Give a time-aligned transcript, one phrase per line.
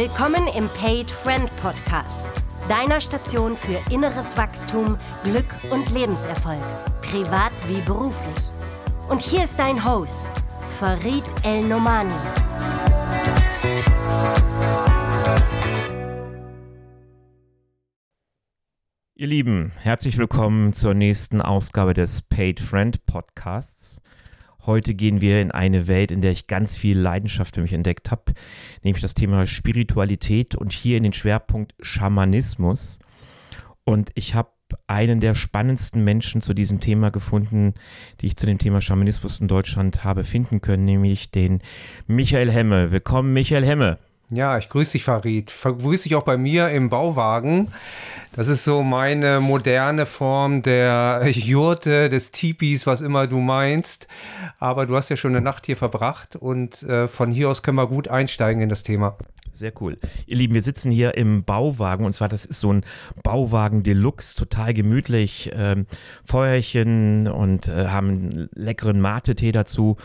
[0.00, 2.22] Willkommen im Paid Friend Podcast,
[2.70, 6.62] deiner Station für inneres Wachstum, Glück und Lebenserfolg,
[7.02, 8.44] privat wie beruflich.
[9.10, 10.18] Und hier ist dein Host,
[10.78, 12.14] Farid El Nomani.
[19.16, 24.00] Ihr Lieben, herzlich willkommen zur nächsten Ausgabe des Paid Friend Podcasts.
[24.66, 28.10] Heute gehen wir in eine Welt, in der ich ganz viel Leidenschaft für mich entdeckt
[28.10, 28.32] habe,
[28.82, 32.98] nämlich das Thema Spiritualität und hier in den Schwerpunkt Schamanismus.
[33.84, 34.50] Und ich habe
[34.86, 37.74] einen der spannendsten Menschen zu diesem Thema gefunden,
[38.20, 41.60] die ich zu dem Thema Schamanismus in Deutschland habe finden können, nämlich den
[42.06, 42.92] Michael Hemme.
[42.92, 43.98] Willkommen, Michael Hemme.
[44.32, 45.52] Ja, ich grüße dich, Farid.
[45.60, 47.72] Grüße dich auch bei mir im Bauwagen.
[48.32, 54.06] Das ist so meine moderne Form der Jurte, des Tipis, was immer du meinst.
[54.60, 57.76] Aber du hast ja schon eine Nacht hier verbracht und äh, von hier aus können
[57.76, 59.16] wir gut einsteigen in das Thema.
[59.52, 59.98] Sehr cool.
[60.26, 62.84] Ihr Lieben, wir sitzen hier im Bauwagen und zwar, das ist so ein
[63.24, 65.86] Bauwagen Deluxe, total gemütlich, ähm,
[66.24, 69.96] Feuerchen und äh, haben einen leckeren Mate-Tee dazu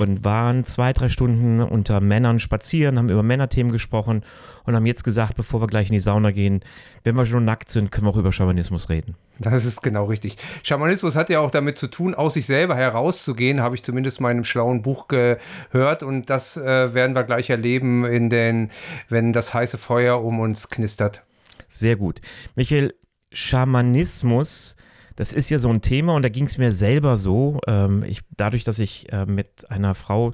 [0.00, 4.22] und waren zwei, drei Stunden unter Männern spazieren, haben über Männerthemen gesprochen
[4.64, 6.60] und haben jetzt gesagt, bevor wir gleich in die Sauna gehen,
[7.04, 9.16] wenn wir schon nackt sind, können wir auch über Schamanismus reden.
[9.38, 10.36] Das ist genau richtig.
[10.62, 14.24] Schamanismus hat ja auch damit zu tun, aus sich selber herauszugehen, habe ich zumindest in
[14.24, 18.70] meinem schlauen Buch gehört und das äh, werden wir gleich erleben, in den,
[19.08, 21.24] wenn das heiße Feuer um uns knistert.
[21.68, 22.20] Sehr gut.
[22.56, 22.94] Michael,
[23.32, 24.76] Schamanismus
[25.20, 27.60] das ist ja so ein Thema und da ging es mir selber so.
[27.66, 30.32] Ähm, ich, dadurch, dass ich äh, mit einer Frau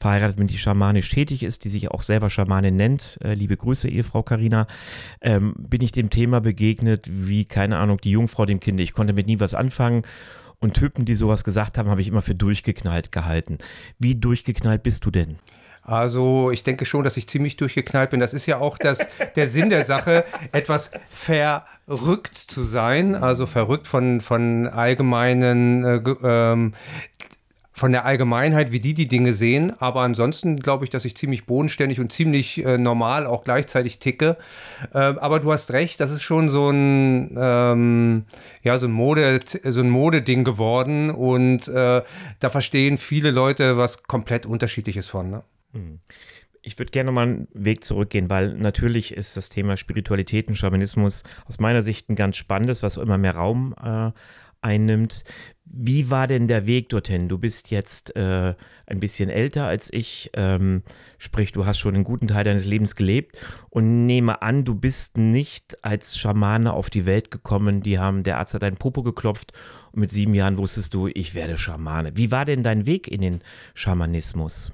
[0.00, 3.88] verheiratet bin, die schamanisch tätig ist, die sich auch selber Schamanin nennt, äh, liebe Grüße,
[3.88, 4.66] Ehefrau Karina,
[5.20, 8.80] ähm, bin ich dem Thema begegnet wie, keine Ahnung, die Jungfrau dem Kind.
[8.80, 10.02] Ich konnte mit nie was anfangen.
[10.58, 13.58] Und Typen, die sowas gesagt haben, habe ich immer für durchgeknallt gehalten.
[14.00, 15.36] Wie durchgeknallt bist du denn?
[15.84, 18.20] Also ich denke schon, dass ich ziemlich durchgeknallt bin.
[18.20, 19.06] Das ist ja auch das,
[19.36, 23.14] der Sinn der Sache, etwas verrückt zu sein.
[23.14, 26.72] Also verrückt von, von allgemeinen äh, ähm,
[27.76, 29.72] von der Allgemeinheit, wie die die Dinge sehen.
[29.80, 34.36] Aber ansonsten glaube ich, dass ich ziemlich bodenständig und ziemlich äh, normal auch gleichzeitig ticke.
[34.92, 38.24] Äh, aber du hast recht, das ist schon so ein, ähm,
[38.62, 42.02] ja, so ein Mode, so ein Modeding geworden und äh,
[42.38, 45.30] da verstehen viele Leute was komplett unterschiedliches von.
[45.30, 45.42] Ne?
[46.66, 51.24] Ich würde gerne mal einen Weg zurückgehen, weil natürlich ist das Thema Spiritualität und Schamanismus
[51.46, 54.12] aus meiner Sicht ein ganz spannendes, was immer mehr Raum äh,
[54.62, 55.24] einnimmt.
[55.66, 57.28] Wie war denn der Weg dorthin?
[57.28, 58.54] Du bist jetzt äh,
[58.86, 60.82] ein bisschen älter als ich, ähm,
[61.18, 63.38] sprich, du hast schon einen guten Teil deines Lebens gelebt
[63.70, 67.82] und nehme an, du bist nicht als Schamane auf die Welt gekommen.
[67.82, 69.52] Die haben, der Arzt hat deinen Popo geklopft
[69.92, 72.12] und mit sieben Jahren wusstest du, ich werde Schamane.
[72.14, 73.40] Wie war denn dein Weg in den
[73.74, 74.72] Schamanismus?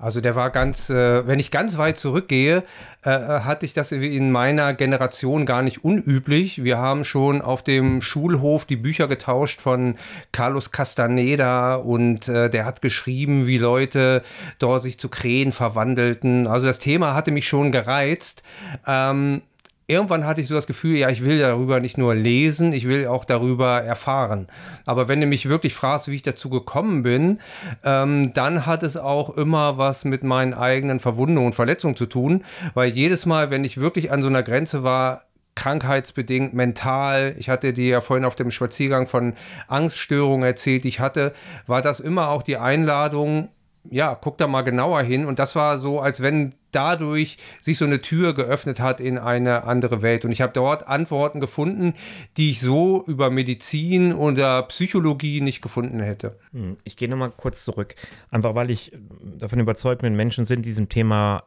[0.00, 2.62] Also der war ganz, äh, wenn ich ganz weit zurückgehe,
[3.02, 6.62] äh, hatte ich das in meiner Generation gar nicht unüblich.
[6.62, 9.96] Wir haben schon auf dem Schulhof die Bücher getauscht von
[10.30, 14.22] Carlos Castaneda und äh, der hat geschrieben, wie Leute
[14.60, 16.46] dort sich zu Krähen verwandelten.
[16.46, 18.44] Also das Thema hatte mich schon gereizt.
[18.86, 19.42] Ähm,
[19.88, 23.06] irgendwann hatte ich so das Gefühl, ja, ich will darüber nicht nur lesen, ich will
[23.08, 24.46] auch darüber erfahren.
[24.84, 27.40] Aber wenn du mich wirklich fragst, wie ich dazu gekommen bin,
[27.84, 32.44] ähm, dann hat es auch immer was mit meinen eigenen Verwundungen und Verletzungen zu tun,
[32.74, 35.22] weil jedes Mal, wenn ich wirklich an so einer Grenze war,
[35.54, 37.34] krankheitsbedingt, mental.
[37.36, 39.34] Ich hatte dir ja vorhin auf dem Spaziergang von
[39.66, 41.32] Angststörungen erzählt, ich hatte,
[41.66, 43.48] war das immer auch die Einladung,
[43.90, 45.24] ja, guck da mal genauer hin.
[45.24, 49.64] Und das war so, als wenn dadurch sich so eine Tür geöffnet hat in eine
[49.64, 50.24] andere Welt.
[50.24, 51.94] Und ich habe dort Antworten gefunden,
[52.36, 56.38] die ich so über Medizin oder Psychologie nicht gefunden hätte.
[56.52, 57.94] Hm, ich gehe nochmal kurz zurück.
[58.30, 61.44] Einfach weil ich davon überzeugt bin, Menschen sind diesem Thema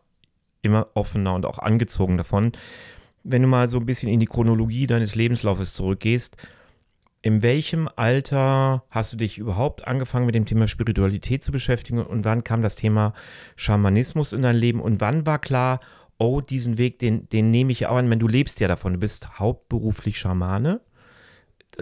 [0.61, 2.51] immer offener und auch angezogen davon.
[3.23, 6.37] Wenn du mal so ein bisschen in die Chronologie deines Lebenslaufes zurückgehst,
[7.21, 12.25] in welchem Alter hast du dich überhaupt angefangen mit dem Thema Spiritualität zu beschäftigen und
[12.25, 13.13] wann kam das Thema
[13.55, 15.79] Schamanismus in dein Leben und wann war klar,
[16.17, 18.99] oh, diesen Weg, den, den nehme ich auch an, wenn du lebst ja davon, du
[18.99, 20.81] bist hauptberuflich Schamane.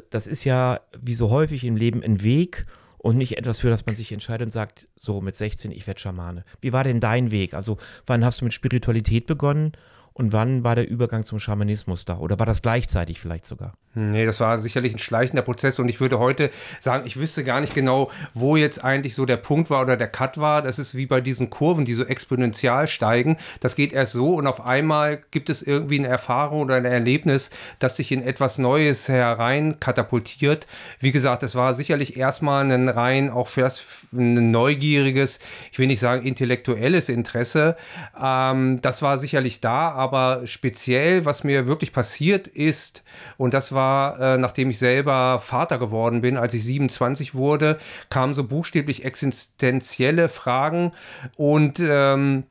[0.10, 2.66] Das ist ja wie so häufig im Leben ein Weg
[2.98, 6.00] und nicht etwas, für das man sich entscheidet und sagt, so mit 16, ich werde
[6.00, 6.44] Schamane.
[6.62, 7.54] Wie war denn dein Weg?
[7.54, 9.72] Also wann hast du mit Spiritualität begonnen
[10.14, 12.18] und wann war der Übergang zum Schamanismus da?
[12.18, 13.74] Oder war das gleichzeitig vielleicht sogar?
[13.96, 17.60] Nee, das war sicherlich ein schleichender Prozess und ich würde heute sagen, ich wüsste gar
[17.60, 20.62] nicht genau, wo jetzt eigentlich so der Punkt war oder der Cut war.
[20.62, 23.38] Das ist wie bei diesen Kurven, die so exponentiell steigen.
[23.62, 27.50] Das geht erst so und auf einmal gibt es irgendwie eine Erfahrung oder ein Erlebnis,
[27.80, 30.68] das sich in etwas Neues herein katapultiert.
[31.00, 33.70] Wie gesagt, es war sicherlich erstmal ein rein auch für
[34.14, 35.40] ein neugieriges,
[35.72, 37.76] ich will nicht sagen intellektuelles Interesse.
[38.22, 40.09] Ähm, das war sicherlich da, aber
[40.46, 43.04] speziell, was mir wirklich passiert ist,
[43.38, 47.78] und das war war, äh, nachdem ich selber Vater geworden bin, als ich 27 wurde,
[48.10, 50.92] kamen so buchstäblich existenzielle Fragen.
[51.38, 52.44] Und ähm,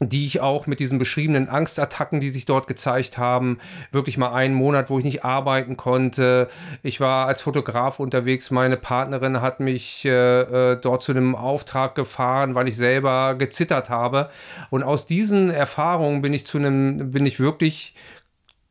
[0.00, 3.58] die ich auch mit diesen beschriebenen Angstattacken, die sich dort gezeigt haben,
[3.92, 6.48] wirklich mal einen Monat, wo ich nicht arbeiten konnte.
[6.82, 8.50] Ich war als Fotograf unterwegs.
[8.50, 13.90] Meine Partnerin hat mich äh, äh dort zu einem Auftrag gefahren, weil ich selber gezittert
[13.90, 14.30] habe.
[14.70, 17.94] Und aus diesen Erfahrungen bin ich zu einem, bin ich wirklich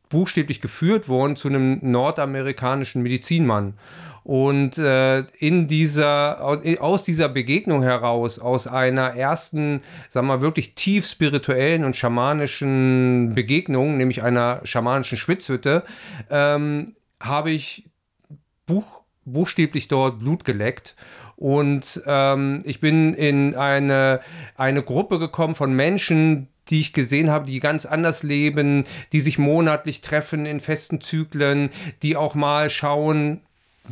[0.08, 3.74] buchstäblich geführt worden zu einem nordamerikanischen Medizinmann.
[4.22, 6.42] Und äh, in dieser,
[6.80, 13.32] aus dieser Begegnung heraus, aus einer ersten, sagen wir mal, wirklich tief spirituellen und schamanischen
[13.34, 15.84] Begegnung, nämlich einer schamanischen Schwitzhütte,
[16.30, 17.84] ähm, habe ich
[18.66, 20.96] Buch, buchstäblich dort Blut geleckt.
[21.36, 24.20] Und ähm, ich bin in eine,
[24.56, 29.38] eine Gruppe gekommen von Menschen, die ich gesehen habe, die ganz anders leben, die sich
[29.38, 31.70] monatlich treffen in festen Zyklen,
[32.02, 33.40] die auch mal schauen,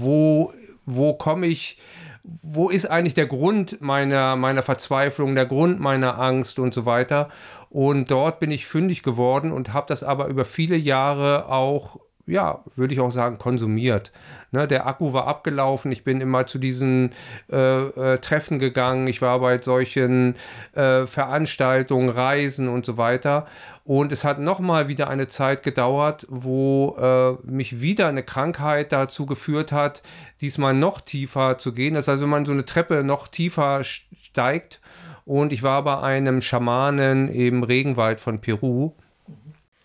[0.01, 0.53] wo,
[0.85, 1.79] wo komme ich,
[2.23, 7.29] wo ist eigentlich der Grund meiner, meiner Verzweiflung, der Grund meiner Angst und so weiter.
[7.71, 12.63] Und dort bin ich fündig geworden und habe das aber über viele Jahre auch ja,
[12.77, 14.13] würde ich auch sagen, konsumiert.
[14.51, 17.11] Ne, der Akku war abgelaufen, ich bin immer zu diesen
[17.51, 20.35] äh, äh, Treffen gegangen, ich war bei solchen
[20.75, 23.47] äh, Veranstaltungen, Reisen und so weiter.
[23.85, 29.27] Und es hat nochmal wieder eine Zeit gedauert, wo äh, mich wieder eine Krankheit dazu
[29.27, 30.03] geführt hat,
[30.41, 31.95] diesmal noch tiefer zu gehen.
[31.95, 34.81] Das heißt, wenn man so eine Treppe noch tiefer steigt.
[35.25, 38.93] Und ich war bei einem Schamanen im Regenwald von Peru.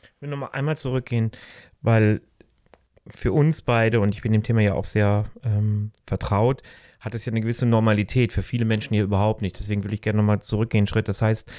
[0.03, 1.31] Ich will nochmal einmal zurückgehen,
[1.81, 2.21] weil
[3.07, 6.61] für uns beide, und ich bin dem Thema ja auch sehr ähm, vertraut,
[6.99, 9.59] hat es ja eine gewisse Normalität, für viele Menschen hier überhaupt nicht.
[9.59, 11.09] Deswegen würde ich gerne nochmal zurückgehen, einen Schritt.
[11.09, 11.51] Das heißt,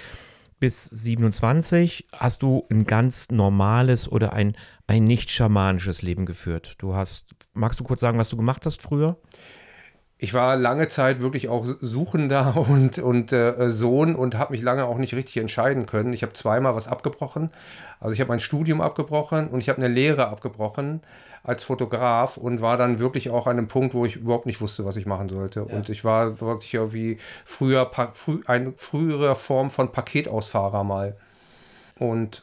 [0.59, 4.57] bis 27 hast du ein ganz normales oder ein,
[4.87, 6.77] ein nicht schamanisches Leben geführt.
[6.79, 9.19] Du hast, magst du kurz sagen, was du gemacht hast früher?
[10.25, 14.87] ich war lange Zeit wirklich auch Suchender und, und äh, Sohn und habe mich lange
[14.87, 16.13] auch nicht richtig entscheiden können.
[16.13, 17.51] Ich habe zweimal was abgebrochen.
[18.01, 21.01] Also ich habe mein Studium abgebrochen und ich habe eine Lehre abgebrochen
[21.45, 24.85] als Fotograf und war dann wirklich auch an einem Punkt, wo ich überhaupt nicht wusste,
[24.85, 25.67] was ich machen sollte.
[25.69, 25.77] Ja.
[25.77, 31.17] Und ich war wirklich irgendwie früher früh, eine frühere Form von Paketausfahrer mal.
[31.99, 32.43] Und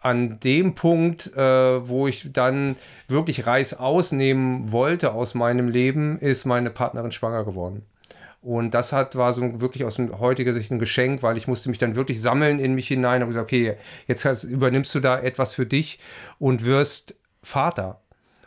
[0.00, 2.76] an dem Punkt, äh, wo ich dann
[3.06, 7.84] wirklich Reis ausnehmen wollte aus meinem Leben, ist meine Partnerin schwanger geworden.
[8.42, 11.76] Und das hat, war so wirklich aus heutiger Sicht ein Geschenk, weil ich musste mich
[11.76, 13.76] dann wirklich sammeln in mich hinein und gesagt, okay,
[14.06, 15.98] jetzt hast, übernimmst du da etwas für dich
[16.38, 18.00] und wirst Vater.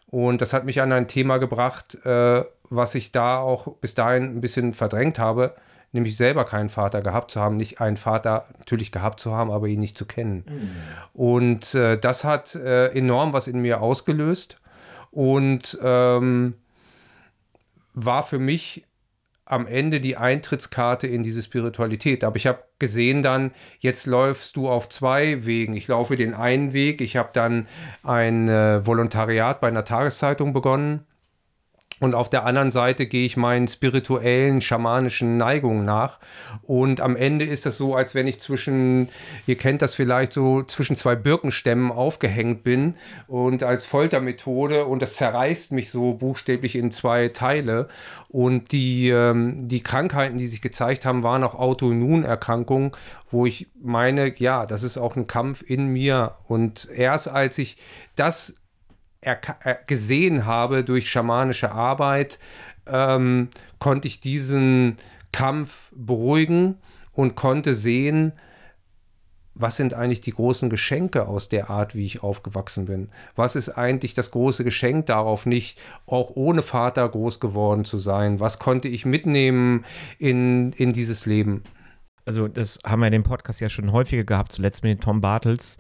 [0.08, 4.24] Und das hat mich an ein Thema gebracht, äh, was ich da auch bis dahin
[4.24, 5.56] ein bisschen verdrängt habe
[5.94, 9.68] nämlich selber keinen Vater gehabt zu haben, nicht einen Vater natürlich gehabt zu haben, aber
[9.68, 10.44] ihn nicht zu kennen.
[10.48, 10.70] Mhm.
[11.14, 14.58] Und äh, das hat äh, enorm was in mir ausgelöst
[15.12, 16.56] und ähm,
[17.94, 18.86] war für mich
[19.46, 22.24] am Ende die Eintrittskarte in diese Spiritualität.
[22.24, 25.76] Aber ich habe gesehen dann, jetzt läufst du auf zwei Wegen.
[25.76, 27.02] Ich laufe den einen Weg.
[27.02, 27.68] Ich habe dann
[28.04, 31.06] ein äh, Volontariat bei einer Tageszeitung begonnen
[32.04, 36.20] und auf der anderen Seite gehe ich meinen spirituellen, schamanischen Neigungen nach.
[36.64, 39.08] Und am Ende ist es so, als wenn ich zwischen,
[39.48, 42.96] ihr kennt das vielleicht so, zwischen zwei Birkenstämmen aufgehängt bin
[43.28, 47.88] und als Foltermethode und das zerreißt mich so buchstäblich in zwei Teile.
[48.28, 52.92] Und die, ähm, die Krankheiten, die sich gezeigt haben, waren auch Autoimmunerkrankungen,
[53.32, 56.34] wo ich meine, ja, das ist auch ein Kampf in mir.
[56.50, 57.78] Und erst als ich
[58.18, 58.56] das
[59.88, 62.40] gesehen habe durch schamanische Arbeit,
[62.88, 63.50] ähm,
[63.80, 64.98] konnte ich diesen
[65.32, 66.78] Kampf beruhigen
[67.12, 68.34] und konnte sehen,
[69.56, 73.10] was sind eigentlich die großen Geschenke aus der Art, wie ich aufgewachsen bin?
[73.36, 78.40] Was ist eigentlich das große Geschenk darauf, nicht auch ohne Vater groß geworden zu sein?
[78.40, 79.86] Was konnte ich mitnehmen
[80.18, 81.64] in, in dieses Leben?
[82.26, 85.78] Also, das haben wir in dem Podcast ja schon häufiger gehabt, zuletzt mit Tom Bartels,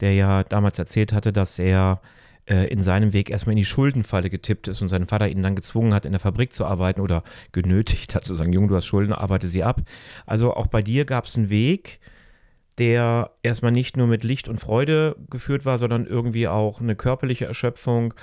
[0.00, 2.00] der ja damals erzählt hatte, dass er
[2.46, 5.56] äh, in seinem Weg erstmal in die Schuldenfalle getippt ist und sein Vater ihn dann
[5.56, 7.22] gezwungen hat, in der Fabrik zu arbeiten oder
[7.52, 9.82] genötigt hat zu sagen, Junge, du hast Schulden, arbeite sie ab.
[10.26, 12.00] Also auch bei dir gab es einen Weg,
[12.78, 17.46] der erstmal nicht nur mit Licht und Freude geführt war, sondern irgendwie auch eine körperliche
[17.46, 18.14] Erschöpfung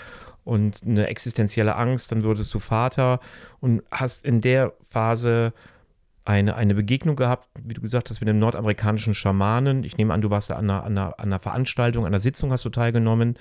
[0.43, 2.11] und eine existenzielle Angst.
[2.11, 3.19] Dann wurdest du Vater
[3.59, 5.53] und hast in der Phase
[6.23, 9.83] eine, eine Begegnung gehabt, wie du gesagt hast, mit einem nordamerikanischen Schamanen.
[9.83, 12.51] Ich nehme an, du warst an einer, an einer, an einer Veranstaltung, an einer Sitzung
[12.51, 13.37] hast du teilgenommen.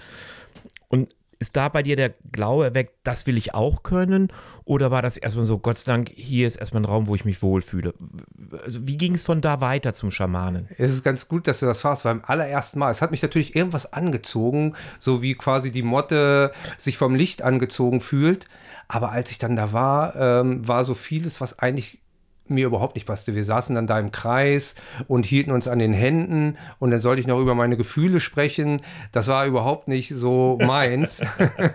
[0.90, 4.28] Und ist da bei dir der Glaube erweckt, das will ich auch können?
[4.66, 7.24] Oder war das erstmal so, Gott sei Dank, hier ist erstmal ein Raum, wo ich
[7.24, 7.94] mich wohlfühle?
[8.62, 10.68] Also wie ging es von da weiter zum Schamanen?
[10.76, 13.22] Es ist ganz gut, dass du das fragst, weil beim allerersten Mal, es hat mich
[13.22, 18.44] natürlich irgendwas angezogen, so wie quasi die Motte sich vom Licht angezogen fühlt.
[18.86, 22.00] Aber als ich dann da war, ähm, war so vieles, was eigentlich
[22.50, 23.34] mir überhaupt nicht passte.
[23.34, 24.74] Wir saßen dann da im Kreis
[25.08, 28.80] und hielten uns an den Händen und dann sollte ich noch über meine Gefühle sprechen.
[29.12, 31.22] Das war überhaupt nicht so meins.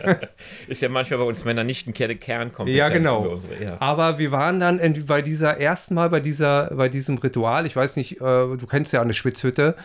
[0.67, 2.77] Ist ja manchmal bei uns Männern nicht ein Kernkompetenz.
[2.77, 3.21] Ja, genau.
[3.21, 3.77] Unsere, ja.
[3.79, 7.95] Aber wir waren dann bei dieser ersten Mal bei dieser, bei diesem Ritual, ich weiß
[7.95, 9.75] nicht, äh, du kennst ja eine Schwitzhütte,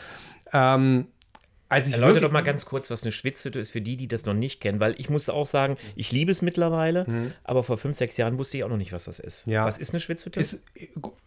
[0.52, 1.06] ähm,
[1.70, 4.26] als ich Erläuter doch mal ganz kurz, was eine Schwitzhütte ist für die, die das
[4.26, 7.32] noch nicht kennen, weil ich musste auch sagen, ich liebe es mittlerweile, mhm.
[7.44, 9.46] aber vor fünf, sechs Jahren wusste ich auch noch nicht, was das ist.
[9.46, 9.64] Ja.
[9.64, 10.40] Was ist eine Schwitzhütte?
[10.40, 10.64] Ist,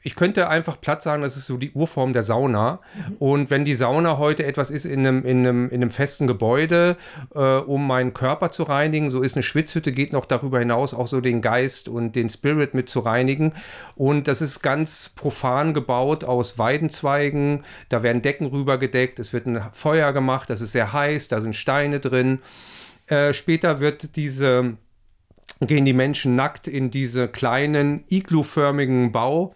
[0.04, 2.82] ich könnte einfach platt sagen, das ist so die Urform der Sauna.
[2.94, 3.16] Mhm.
[3.20, 6.98] Und wenn die Sauna heute etwas ist in einem, in einem, in einem festen Gebäude,
[7.34, 11.08] äh, um meinen Körper zu reinigen, so ist eine Schwitzhütte, geht noch darüber hinaus, auch
[11.08, 13.54] so den Geist und den Spirit mit zu reinigen.
[13.96, 19.64] Und das ist ganz profan gebaut aus Weidenzweigen, da werden Decken rübergedeckt, es wird ein
[19.72, 22.40] Feuer gemacht gemacht, das ist sehr heiß, da sind Steine drin.
[23.08, 24.78] Äh, später wird diese,
[25.62, 29.54] gehen die Menschen nackt in diese kleinen igluförmigen Bau.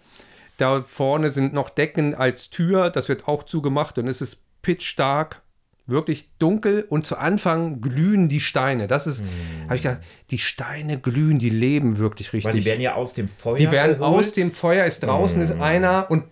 [0.57, 5.41] Da vorne sind noch Decken als Tür, das wird auch zugemacht und es ist pitchstark
[5.89, 8.87] wirklich dunkel und zu Anfang glühen die Steine.
[8.87, 9.63] Das ist, mm.
[9.65, 12.53] habe ich gedacht, die Steine glühen, die leben wirklich richtig.
[12.53, 13.55] Weil die werden ja aus dem Feuer.
[13.55, 14.19] Die werden geholt.
[14.19, 15.43] aus dem Feuer, ist draußen mm.
[15.43, 16.25] ist einer und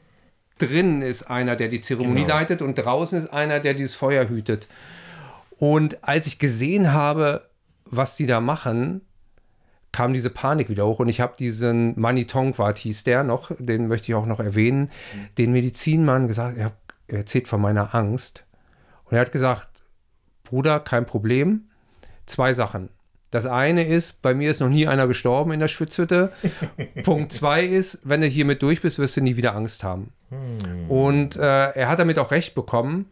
[0.57, 2.35] drin ist einer, der die Zeremonie genau.
[2.35, 4.67] leitet und draußen ist einer, der dieses Feuer hütet.
[5.57, 7.47] Und als ich gesehen habe,
[7.85, 9.01] was die da machen,
[9.91, 13.87] kam diese Panik wieder hoch und ich habe diesen Mani Tongwart hieß der noch, den
[13.87, 14.91] möchte ich auch noch erwähnen,
[15.37, 16.73] den Medizinmann gesagt, er
[17.07, 18.43] erzählt von meiner Angst
[19.05, 19.83] und er hat gesagt,
[20.43, 21.69] Bruder, kein Problem,
[22.25, 22.89] zwei Sachen.
[23.35, 26.31] Das eine ist, bei mir ist noch nie einer gestorben in der Schwitzhütte.
[27.03, 30.13] Punkt zwei ist, wenn du hiermit durch bist, wirst du nie wieder Angst haben.
[30.29, 30.89] Hm.
[30.89, 33.07] Und äh, er hat damit auch recht bekommen.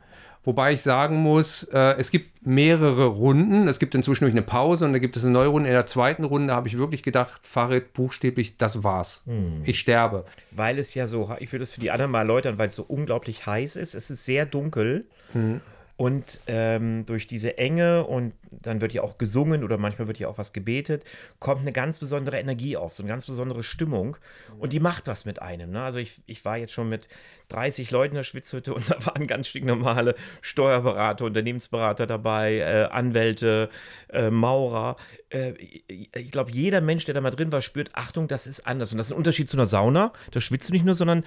[0.45, 3.67] Wobei ich sagen muss, äh, es gibt mehrere Runden.
[3.67, 5.67] Es gibt inzwischen eine Pause und da gibt es eine neue Runde.
[5.67, 9.23] In der zweiten Runde habe ich wirklich gedacht, Farid, buchstäblich, das war's.
[9.25, 9.63] Hm.
[9.65, 10.23] Ich sterbe.
[10.51, 12.83] Weil es ja so, ich würde es für die anderen mal erläutern, weil es so
[12.83, 13.93] unglaublich heiß ist.
[13.93, 15.03] Es ist sehr dunkel.
[15.33, 15.59] Hm.
[15.97, 20.27] Und ähm, durch diese Enge und dann wird ja auch gesungen oder manchmal wird ja
[20.27, 21.03] auch was gebetet,
[21.39, 24.17] kommt eine ganz besondere Energie auf, so eine ganz besondere Stimmung.
[24.59, 25.71] Und die macht was mit einem.
[25.71, 25.83] Ne?
[25.83, 27.07] Also ich, ich war jetzt schon mit
[27.49, 33.69] 30 Leuten in der Schwitzhütte und da waren ganz stinknormale Steuerberater, Unternehmensberater dabei, äh, Anwälte,
[34.09, 34.95] äh, Maurer.
[35.29, 35.53] Äh,
[35.87, 38.91] ich glaube, jeder Mensch, der da mal drin war, spürt, Achtung, das ist anders.
[38.91, 40.13] Und das ist ein Unterschied zu einer Sauna.
[40.31, 41.23] Da schwitzt du nicht nur, sondern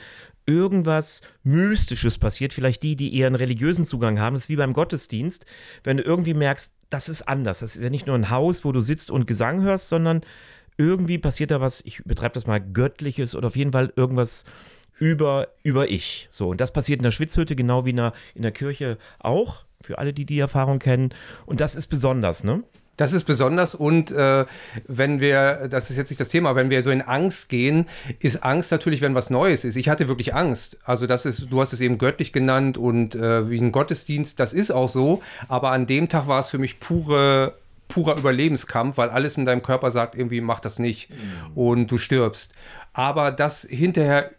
[0.47, 2.53] irgendwas Mystisches passiert.
[2.53, 4.35] Vielleicht die, die eher einen religiösen Zugang haben.
[4.35, 5.47] Das ist wie beim Gottesdienst.
[5.85, 7.61] Wenn du irgendwie merkst, das ist anders.
[7.61, 10.23] Das ist ja nicht nur ein Haus, wo du sitzt und Gesang hörst, sondern
[10.77, 14.45] irgendwie passiert da was, ich betreibe das mal, Göttliches oder auf jeden Fall irgendwas
[14.99, 16.29] über, über ich.
[16.31, 19.65] So, und das passiert in der Schwitzhütte, genau wie in der, in der Kirche auch,
[19.81, 21.11] für alle, die die Erfahrung kennen.
[21.45, 22.63] Und das ist besonders, ne?
[22.97, 24.45] Das ist besonders und äh,
[24.87, 27.87] wenn wir, das ist jetzt nicht das Thema, wenn wir so in Angst gehen,
[28.21, 29.77] ist Angst natürlich, wenn was Neues ist.
[29.77, 30.79] Ich hatte wirklich Angst.
[30.85, 34.53] Also das ist, du hast es eben göttlich genannt und äh, wie ein Gottesdienst, das
[34.53, 35.23] ist auch so.
[35.49, 37.55] Aber an dem Tag war es für mich pure
[37.89, 41.17] purer Überlebenskampf, weil alles in deinem Körper sagt, irgendwie mach das nicht mhm.
[41.55, 42.53] und du stirbst.
[42.93, 44.31] Aber das hinterher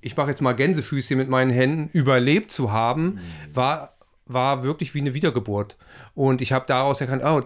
[0.00, 3.20] ich mache jetzt mal Gänsefüßchen mit meinen Händen, überlebt zu haben, mhm.
[3.54, 3.94] war,
[4.26, 5.76] war wirklich wie eine Wiedergeburt.
[6.14, 7.42] Und ich habe daraus erkannt, oh,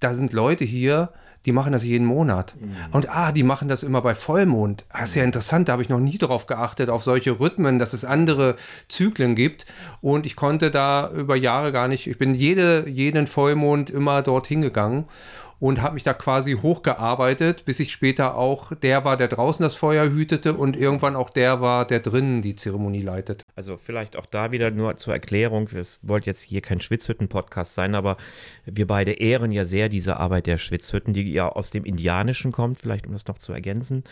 [0.00, 1.10] da sind Leute hier,
[1.46, 2.56] die machen das jeden Monat.
[2.58, 2.76] Mhm.
[2.90, 4.84] Und ah, die machen das immer bei Vollmond.
[4.92, 7.92] Das ist ja interessant, da habe ich noch nie darauf geachtet, auf solche Rhythmen, dass
[7.92, 8.56] es andere
[8.88, 9.64] Zyklen gibt.
[10.00, 14.60] Und ich konnte da über Jahre gar nicht, ich bin jede, jeden Vollmond immer dorthin
[14.60, 15.06] gegangen
[15.58, 19.74] und habe mich da quasi hochgearbeitet, bis ich später auch der war, der draußen das
[19.74, 23.44] Feuer hütete und irgendwann auch der war, der drinnen die Zeremonie leitet.
[23.54, 27.94] Also vielleicht auch da wieder nur zur Erklärung, es wollte jetzt hier kein Schwitzhütten-Podcast sein,
[27.94, 28.16] aber
[28.64, 32.80] wir beide ehren ja sehr diese Arbeit der Schwitzhütten, die ja aus dem Indianischen kommt,
[32.80, 34.04] vielleicht um das noch zu ergänzen.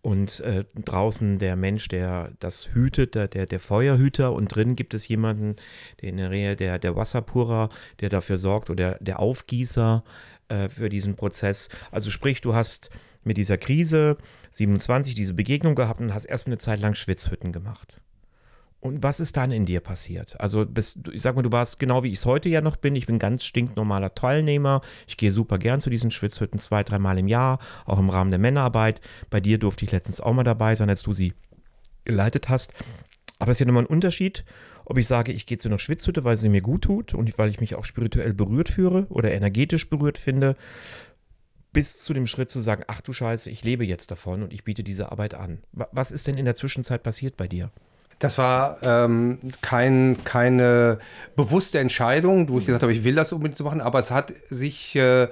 [0.00, 4.94] Und äh, draußen der Mensch, der das hütet, der, der, der Feuerhüter und drin gibt
[4.94, 5.56] es jemanden,
[6.00, 7.68] der in der Nähe der, der Wasserpurer,
[8.00, 10.04] der dafür sorgt oder der, der Aufgießer,
[10.48, 11.68] äh, für diesen Prozess.
[11.90, 12.90] Also sprich, du hast
[13.24, 14.16] mit dieser Krise
[14.50, 18.00] 27 diese Begegnung gehabt und hast erstmal eine Zeit lang Schwitzhütten gemacht.
[18.80, 20.40] Und was ist dann in dir passiert?
[20.40, 22.94] Also, bist, ich sag mal, du warst genau wie ich es heute ja noch bin.
[22.94, 24.82] Ich bin ganz stinknormaler Teilnehmer.
[25.08, 28.38] Ich gehe super gern zu diesen Schwitzhütten zwei, dreimal im Jahr, auch im Rahmen der
[28.38, 29.00] Männerarbeit.
[29.30, 31.34] Bei dir durfte ich letztens auch mal dabei sein, als du sie
[32.04, 32.72] geleitet hast.
[33.40, 34.44] Aber es ist ja nochmal ein Unterschied,
[34.88, 37.50] ob ich sage, ich gehe zu einer Schwitzhütte, weil sie mir gut tut und weil
[37.50, 40.56] ich mich auch spirituell berührt führe oder energetisch berührt finde,
[41.74, 44.64] bis zu dem Schritt zu sagen, ach du Scheiße, ich lebe jetzt davon und ich
[44.64, 45.58] biete diese Arbeit an.
[45.72, 47.70] Was ist denn in der Zwischenzeit passiert bei dir?
[48.18, 50.98] Das war ähm, kein, keine
[51.36, 54.96] bewusste Entscheidung, wo ich gesagt habe, ich will das unbedingt machen, aber es hat sich,
[54.96, 55.28] äh,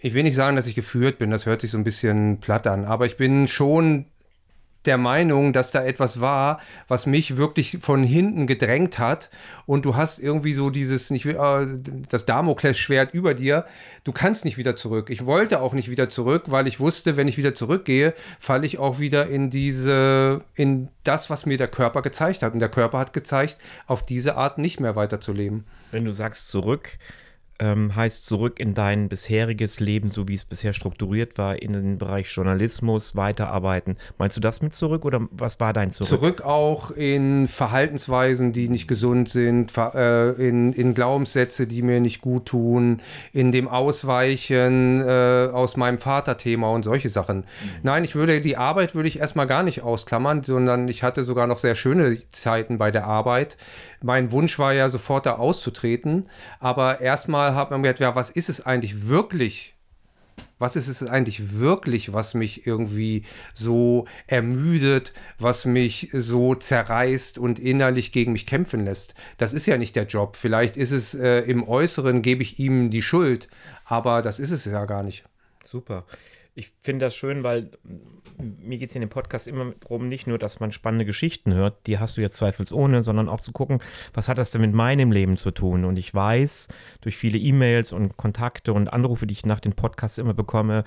[0.00, 2.66] ich will nicht sagen, dass ich geführt bin, das hört sich so ein bisschen platt
[2.66, 4.06] an, aber ich bin schon
[4.84, 9.30] der Meinung, dass da etwas war, was mich wirklich von hinten gedrängt hat
[9.66, 11.66] und du hast irgendwie so dieses, nicht, äh,
[12.08, 13.64] das Damoklesschwert über dir,
[14.04, 15.10] du kannst nicht wieder zurück.
[15.10, 18.78] Ich wollte auch nicht wieder zurück, weil ich wusste, wenn ich wieder zurückgehe, falle ich
[18.78, 22.52] auch wieder in diese, in das, was mir der Körper gezeigt hat.
[22.52, 25.64] Und der Körper hat gezeigt, auf diese Art nicht mehr weiterzuleben.
[25.90, 26.98] Wenn du sagst zurück,
[27.60, 31.98] ähm, heißt zurück in dein bisheriges Leben, so wie es bisher strukturiert war, in den
[31.98, 33.96] Bereich Journalismus weiterarbeiten.
[34.18, 36.08] Meinst du das mit zurück oder was war dein Zurück?
[36.08, 42.20] Zurück auch in Verhaltensweisen, die nicht gesund sind, äh, in, in Glaubenssätze, die mir nicht
[42.20, 43.00] gut tun,
[43.32, 47.38] in dem Ausweichen äh, aus meinem Vaterthema und solche Sachen.
[47.38, 47.44] Mhm.
[47.82, 51.46] Nein, ich würde die Arbeit würde ich erstmal gar nicht ausklammern, sondern ich hatte sogar
[51.46, 53.56] noch sehr schöne Zeiten bei der Arbeit.
[54.02, 56.28] Mein Wunsch war ja sofort da auszutreten,
[56.60, 59.74] aber erstmal Mal hat man gedacht, ja, was ist es eigentlich wirklich?
[60.58, 63.22] Was ist es eigentlich wirklich, was mich irgendwie
[63.54, 69.14] so ermüdet, was mich so zerreißt und innerlich gegen mich kämpfen lässt?
[69.36, 70.34] Das ist ja nicht der Job.
[70.34, 73.48] Vielleicht ist es äh, im Äußeren, gebe ich ihm die Schuld,
[73.84, 75.24] aber das ist es ja gar nicht.
[75.64, 76.04] Super.
[76.58, 77.70] Ich finde das schön, weil
[78.36, 81.86] mir geht es in dem Podcast immer darum, nicht nur, dass man spannende Geschichten hört,
[81.86, 83.78] die hast du jetzt zweifelsohne, sondern auch zu gucken,
[84.12, 85.84] was hat das denn mit meinem Leben zu tun?
[85.84, 86.66] Und ich weiß
[87.00, 90.82] durch viele E-Mails und Kontakte und Anrufe, die ich nach den Podcasts immer bekomme,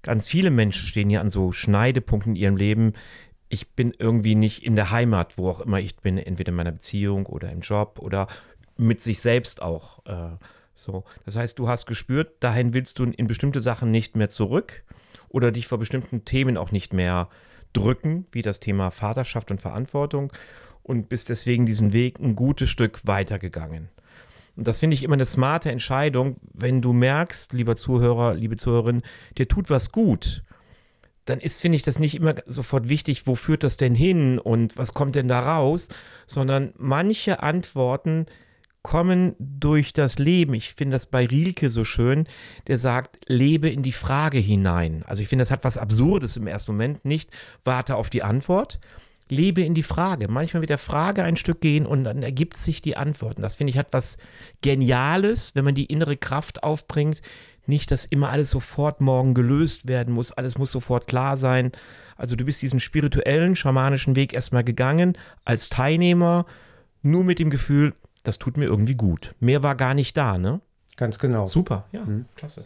[0.00, 2.94] ganz viele Menschen stehen hier an so Schneidepunkten in ihrem Leben.
[3.50, 6.72] Ich bin irgendwie nicht in der Heimat, wo auch immer ich bin, entweder in meiner
[6.72, 8.28] Beziehung oder im Job oder
[8.78, 10.06] mit sich selbst auch.
[10.06, 10.38] Äh,
[10.74, 14.84] so, das heißt, du hast gespürt, dahin willst du in bestimmte Sachen nicht mehr zurück
[15.28, 17.28] oder dich vor bestimmten Themen auch nicht mehr
[17.72, 20.32] drücken, wie das Thema Vaterschaft und Verantwortung
[20.82, 23.88] und bist deswegen diesen Weg ein gutes Stück weitergegangen.
[24.56, 29.02] Und das finde ich immer eine smarte Entscheidung, wenn du merkst, lieber Zuhörer, liebe Zuhörerin,
[29.38, 30.42] dir tut was gut,
[31.24, 34.76] dann ist, finde ich, das nicht immer sofort wichtig, wo führt das denn hin und
[34.76, 35.88] was kommt denn da raus,
[36.26, 38.26] sondern manche Antworten
[38.82, 40.54] kommen durch das Leben.
[40.54, 42.26] Ich finde das bei Rilke so schön,
[42.66, 45.04] der sagt, lebe in die Frage hinein.
[45.06, 47.04] Also ich finde, das hat was Absurdes im ersten Moment.
[47.04, 47.30] Nicht
[47.64, 48.80] warte auf die Antwort,
[49.28, 50.28] lebe in die Frage.
[50.28, 53.36] Manchmal mit der Frage ein Stück gehen und dann ergibt sich die Antwort.
[53.36, 54.18] Und das finde ich hat was
[54.62, 57.22] Geniales, wenn man die innere Kraft aufbringt.
[57.66, 61.70] Nicht, dass immer alles sofort morgen gelöst werden muss, alles muss sofort klar sein.
[62.16, 66.44] Also du bist diesen spirituellen, schamanischen Weg erstmal gegangen als Teilnehmer,
[67.02, 69.34] nur mit dem Gefühl, das tut mir irgendwie gut.
[69.40, 70.60] Mehr war gar nicht da, ne?
[70.96, 71.46] Ganz genau.
[71.46, 72.26] Super, ja, mhm.
[72.36, 72.64] klasse.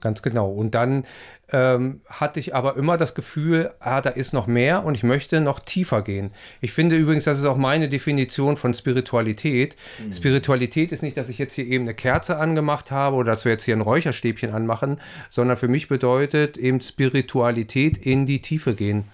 [0.00, 0.50] Ganz genau.
[0.50, 1.04] Und dann
[1.50, 5.40] ähm, hatte ich aber immer das Gefühl, ah, da ist noch mehr und ich möchte
[5.40, 6.32] noch tiefer gehen.
[6.60, 9.74] Ich finde übrigens, das ist auch meine Definition von Spiritualität.
[9.98, 10.12] Mhm.
[10.12, 13.52] Spiritualität ist nicht, dass ich jetzt hier eben eine Kerze angemacht habe oder dass wir
[13.52, 19.06] jetzt hier ein Räucherstäbchen anmachen, sondern für mich bedeutet eben Spiritualität in die Tiefe gehen.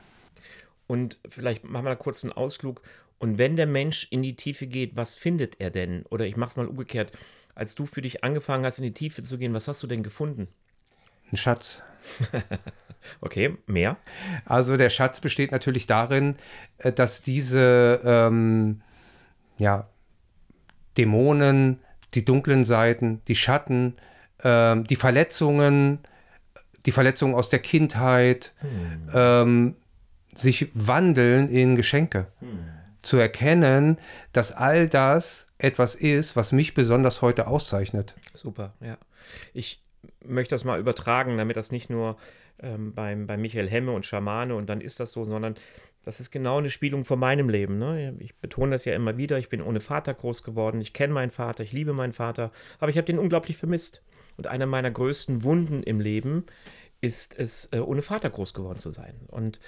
[0.88, 2.82] Und vielleicht machen wir da kurz einen Ausflug
[3.22, 6.04] und wenn der Mensch in die Tiefe geht, was findet er denn?
[6.10, 7.12] Oder ich mach's mal umgekehrt.
[7.54, 10.02] Als du für dich angefangen hast, in die Tiefe zu gehen, was hast du denn
[10.02, 10.48] gefunden?
[11.30, 11.82] Ein Schatz.
[13.20, 13.96] okay, mehr?
[14.44, 16.34] Also der Schatz besteht natürlich darin,
[16.78, 18.80] äh, dass diese ähm,
[19.56, 19.86] ja,
[20.98, 21.78] Dämonen,
[22.14, 23.94] die dunklen Seiten, die Schatten,
[24.42, 26.00] ähm, die Verletzungen,
[26.86, 29.10] die Verletzungen aus der Kindheit, hm.
[29.14, 29.76] ähm,
[30.34, 32.26] sich wandeln in Geschenke.
[32.40, 33.96] Hm zu erkennen,
[34.32, 38.16] dass all das etwas ist, was mich besonders heute auszeichnet.
[38.34, 38.96] Super, ja.
[39.52, 39.80] Ich
[40.24, 42.16] möchte das mal übertragen, damit das nicht nur
[42.60, 45.56] ähm, beim, bei Michael Hemme und Schamane und dann ist das so, sondern
[46.04, 47.78] das ist genau eine Spielung von meinem Leben.
[47.78, 48.16] Ne?
[48.18, 51.30] Ich betone das ja immer wieder, ich bin ohne Vater groß geworden, ich kenne meinen
[51.30, 54.02] Vater, ich liebe meinen Vater, aber ich habe den unglaublich vermisst.
[54.36, 56.44] Und einer meiner größten Wunden im Leben
[57.00, 59.14] ist es, äh, ohne Vater groß geworden zu sein.
[59.28, 59.60] Und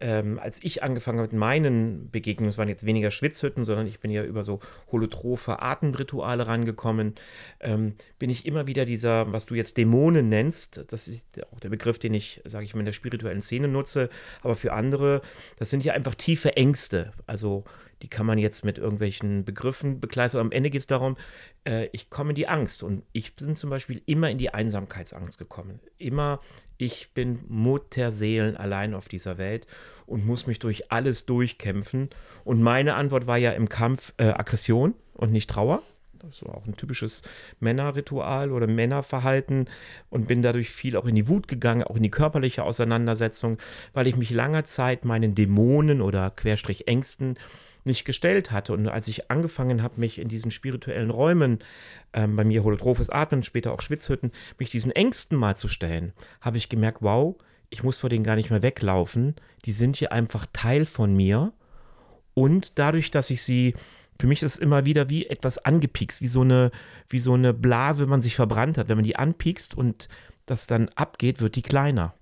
[0.00, 4.00] ähm, als ich angefangen habe mit meinen Begegnungen, es waren jetzt weniger Schwitzhütten, sondern ich
[4.00, 4.60] bin ja über so
[4.90, 7.14] holotrophe Atemrituale rangekommen,
[7.60, 11.68] ähm, bin ich immer wieder dieser, was du jetzt Dämonen nennst, das ist auch der
[11.68, 14.08] Begriff, den ich, sage ich mal, in der spirituellen Szene nutze,
[14.42, 15.20] aber für andere,
[15.58, 17.12] das sind ja einfach tiefe Ängste.
[17.26, 17.64] Also
[18.02, 20.40] die kann man jetzt mit irgendwelchen Begriffen bekleistern.
[20.40, 21.16] Am Ende geht es darum,
[21.64, 22.82] äh, ich komme in die Angst.
[22.82, 25.80] Und ich bin zum Beispiel immer in die Einsamkeitsangst gekommen.
[25.98, 26.40] Immer,
[26.78, 29.66] ich bin Mutterseelen allein auf dieser Welt
[30.06, 32.08] und muss mich durch alles durchkämpfen.
[32.44, 35.82] Und meine Antwort war ja im Kampf äh, Aggression und nicht Trauer.
[36.28, 37.22] Ist auch ein typisches
[37.60, 39.68] Männerritual oder Männerverhalten
[40.10, 43.58] und bin dadurch viel auch in die Wut gegangen, auch in die körperliche Auseinandersetzung,
[43.92, 47.36] weil ich mich langer Zeit meinen Dämonen oder Querstrich Ängsten
[47.84, 48.72] nicht gestellt hatte.
[48.74, 51.60] Und als ich angefangen habe, mich in diesen spirituellen Räumen,
[52.12, 56.58] ähm, bei mir holotrophes Atmen, später auch Schwitzhütten, mich diesen Ängsten mal zu stellen, habe
[56.58, 57.36] ich gemerkt, wow,
[57.70, 59.36] ich muss vor denen gar nicht mehr weglaufen.
[59.64, 61.52] Die sind hier einfach Teil von mir.
[62.34, 63.74] Und dadurch, dass ich sie,
[64.20, 66.70] für mich ist es immer wieder wie etwas angepikst, wie so eine,
[67.08, 68.88] wie so eine Blase, wenn man sich verbrannt hat.
[68.88, 70.08] Wenn man die anpiekst und
[70.46, 72.14] das dann abgeht, wird die kleiner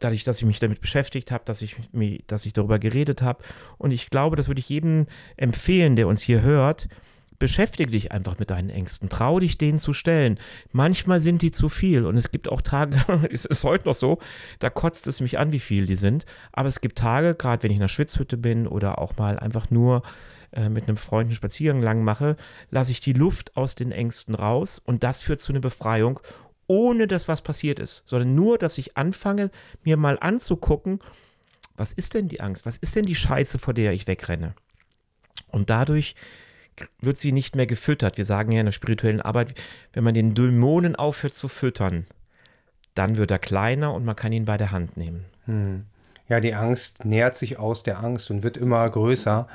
[0.00, 1.76] dadurch, dass ich mich damit beschäftigt habe, dass ich,
[2.26, 3.42] dass ich darüber geredet habe.
[3.78, 6.88] Und ich glaube, das würde ich jedem empfehlen, der uns hier hört.
[7.38, 9.08] Beschäftige dich einfach mit deinen Ängsten.
[9.08, 10.38] Trau dich, denen zu stellen.
[10.72, 12.06] Manchmal sind die zu viel.
[12.06, 12.98] Und es gibt auch Tage,
[13.30, 14.18] es ist heute noch so,
[14.58, 16.24] da kotzt es mich an, wie viel die sind.
[16.52, 19.70] Aber es gibt Tage, gerade wenn ich in einer Schwitzhütte bin oder auch mal einfach
[19.70, 20.02] nur
[20.52, 22.36] äh, mit einem Freund einen Spaziergang lang mache,
[22.70, 26.20] lasse ich die Luft aus den Ängsten raus und das führt zu einer Befreiung
[26.66, 29.50] ohne dass was passiert ist, sondern nur, dass ich anfange,
[29.84, 31.00] mir mal anzugucken,
[31.76, 32.66] was ist denn die Angst?
[32.66, 34.54] Was ist denn die Scheiße, vor der ich wegrenne?
[35.48, 36.14] Und dadurch
[37.00, 38.18] wird sie nicht mehr gefüttert.
[38.18, 39.54] Wir sagen ja in der spirituellen Arbeit,
[39.92, 42.06] wenn man den Dämonen aufhört zu füttern,
[42.94, 45.24] dann wird er kleiner und man kann ihn bei der Hand nehmen.
[45.44, 45.84] Hm.
[46.28, 49.46] Ja, die Angst nähert sich aus der Angst und wird immer größer.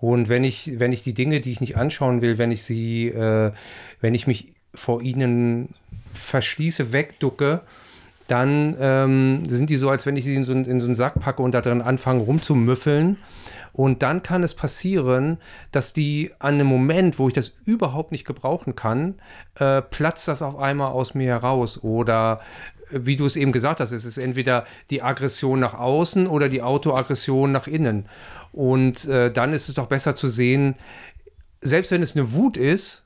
[0.00, 3.08] Und wenn ich, wenn ich die Dinge, die ich nicht anschauen will, wenn ich sie,
[3.08, 3.50] äh,
[4.00, 5.74] wenn ich mich vor ihnen
[6.12, 7.62] verschließe, wegducke,
[8.28, 11.18] dann ähm, sind die so, als wenn ich sie in so, in so einen Sack
[11.18, 13.16] packe und da drin anfange rumzumüffeln.
[13.72, 15.38] Und dann kann es passieren,
[15.72, 19.14] dass die an einem Moment, wo ich das überhaupt nicht gebrauchen kann,
[19.54, 21.82] äh, platzt das auf einmal aus mir heraus.
[21.82, 22.38] Oder
[22.90, 26.62] wie du es eben gesagt hast, es ist entweder die Aggression nach außen oder die
[26.62, 28.08] Autoaggression nach innen.
[28.52, 30.74] Und äh, dann ist es doch besser zu sehen,
[31.60, 33.04] selbst wenn es eine Wut ist,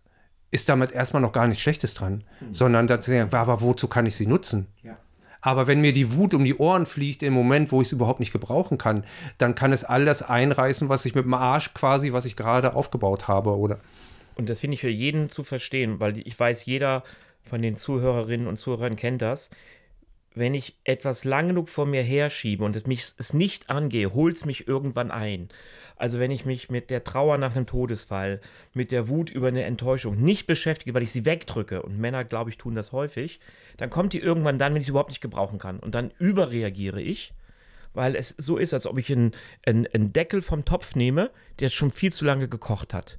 [0.50, 2.52] ist damit erstmal noch gar nichts Schlechtes dran, mhm.
[2.52, 4.66] sondern dann zu sagen, aber wozu kann ich sie nutzen?
[4.82, 4.98] Ja.
[5.40, 8.20] Aber wenn mir die Wut um die Ohren fliegt im Moment, wo ich es überhaupt
[8.20, 9.04] nicht gebrauchen kann,
[9.38, 12.74] dann kann es all das einreißen, was ich mit dem Arsch quasi, was ich gerade
[12.76, 13.80] aufgebaut habe, oder?
[14.36, 17.02] Und das finde ich für jeden zu verstehen, weil ich weiß, jeder
[17.44, 19.50] von den Zuhörerinnen und Zuhörern kennt das.
[20.34, 24.36] Wenn ich etwas lang genug vor mir herschiebe und es mich es nicht angehe, holt
[24.36, 25.50] es mich irgendwann ein.
[25.96, 28.40] Also wenn ich mich mit der Trauer nach einem Todesfall,
[28.72, 32.50] mit der Wut über eine Enttäuschung nicht beschäftige, weil ich sie wegdrücke, und Männer, glaube
[32.50, 33.40] ich, tun das häufig,
[33.76, 35.78] dann kommt die irgendwann dann, wenn ich sie überhaupt nicht gebrauchen kann.
[35.78, 37.34] Und dann überreagiere ich,
[37.94, 39.32] weil es so ist, als ob ich einen,
[39.66, 43.18] einen, einen Deckel vom Topf nehme, der schon viel zu lange gekocht hat.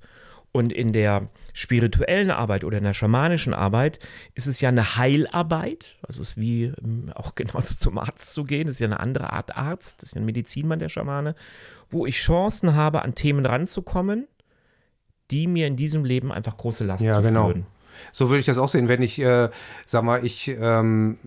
[0.55, 3.97] Und in der spirituellen Arbeit oder in der schamanischen Arbeit
[4.35, 5.97] ist es ja eine Heilarbeit.
[6.07, 8.67] Also es ist wie ähm, auch genauso zum Arzt zu gehen.
[8.67, 10.03] Das ist ja eine andere Art Arzt.
[10.03, 11.35] Das ist ja ein Medizinmann, der Schamane.
[11.89, 14.27] Wo ich Chancen habe, an Themen ranzukommen,
[15.31, 17.51] die mir in diesem Leben einfach große Last ja, genau.
[18.11, 19.49] So würde ich das auch sehen, wenn ich, äh,
[19.87, 21.17] sag mal, ich ähm,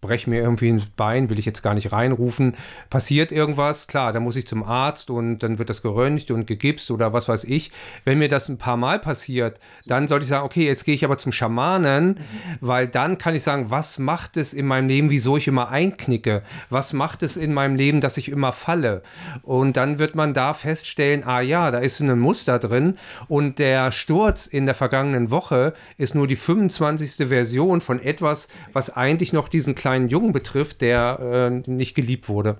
[0.00, 2.56] breche mir irgendwie ins Bein, will ich jetzt gar nicht reinrufen,
[2.88, 6.90] passiert irgendwas, klar, dann muss ich zum Arzt und dann wird das geröntgt und gegipst
[6.90, 7.70] oder was weiß ich.
[8.04, 11.04] Wenn mir das ein paar Mal passiert, dann sollte ich sagen, okay, jetzt gehe ich
[11.04, 12.14] aber zum Schamanen,
[12.60, 16.42] weil dann kann ich sagen, was macht es in meinem Leben, wieso ich immer einknicke?
[16.70, 19.02] Was macht es in meinem Leben, dass ich immer falle?
[19.42, 22.94] Und dann wird man da feststellen, ah ja, da ist ein Muster drin
[23.28, 27.28] und der Sturz in der vergangenen Woche ist nur die 25.
[27.28, 31.18] Version von etwas, was eigentlich noch diesen kleinen kleinen Jungen betrifft, der
[31.66, 32.58] äh, nicht geliebt wurde.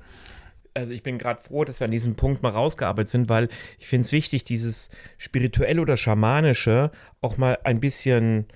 [0.75, 3.87] Also ich bin gerade froh, dass wir an diesem Punkt mal rausgearbeitet sind, weil ich
[3.87, 6.91] finde es wichtig, dieses spirituelle oder schamanische
[7.21, 8.47] auch mal ein bisschen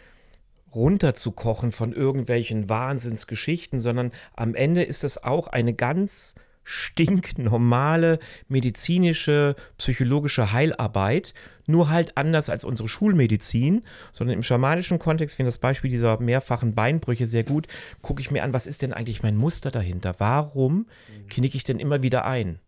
[0.74, 6.34] runterzukochen von irgendwelchen Wahnsinnsgeschichten, sondern am Ende ist das auch eine ganz
[6.64, 11.34] stinknormale medizinische, psychologische Heilarbeit,
[11.66, 16.74] nur halt anders als unsere Schulmedizin, sondern im schamanischen Kontext, wenn das Beispiel dieser mehrfachen
[16.74, 17.68] Beinbrüche sehr gut,
[18.02, 20.16] gucke ich mir an, was ist denn eigentlich mein Muster dahinter?
[20.18, 20.86] Warum
[21.28, 22.58] knicke ich denn immer wieder ein?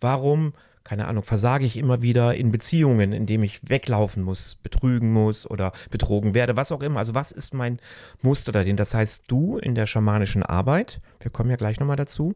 [0.00, 5.48] Warum, keine Ahnung, versage ich immer wieder in Beziehungen, indem ich weglaufen muss, betrügen muss
[5.48, 6.98] oder betrogen werde, was auch immer.
[6.98, 7.80] Also was ist mein
[8.22, 8.80] Muster dahinter?
[8.80, 12.34] Das heißt, du in der schamanischen Arbeit, wir kommen ja gleich nochmal dazu,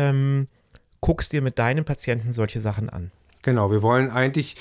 [0.00, 0.48] ähm,
[1.00, 3.10] guckst dir mit deinen Patienten solche Sachen an.
[3.42, 4.56] Genau, wir wollen eigentlich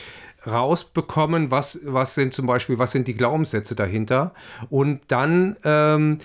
[0.47, 4.33] rausbekommen, was, was sind zum Beispiel, was sind die Glaubenssätze dahinter
[4.69, 6.19] und dann ähm,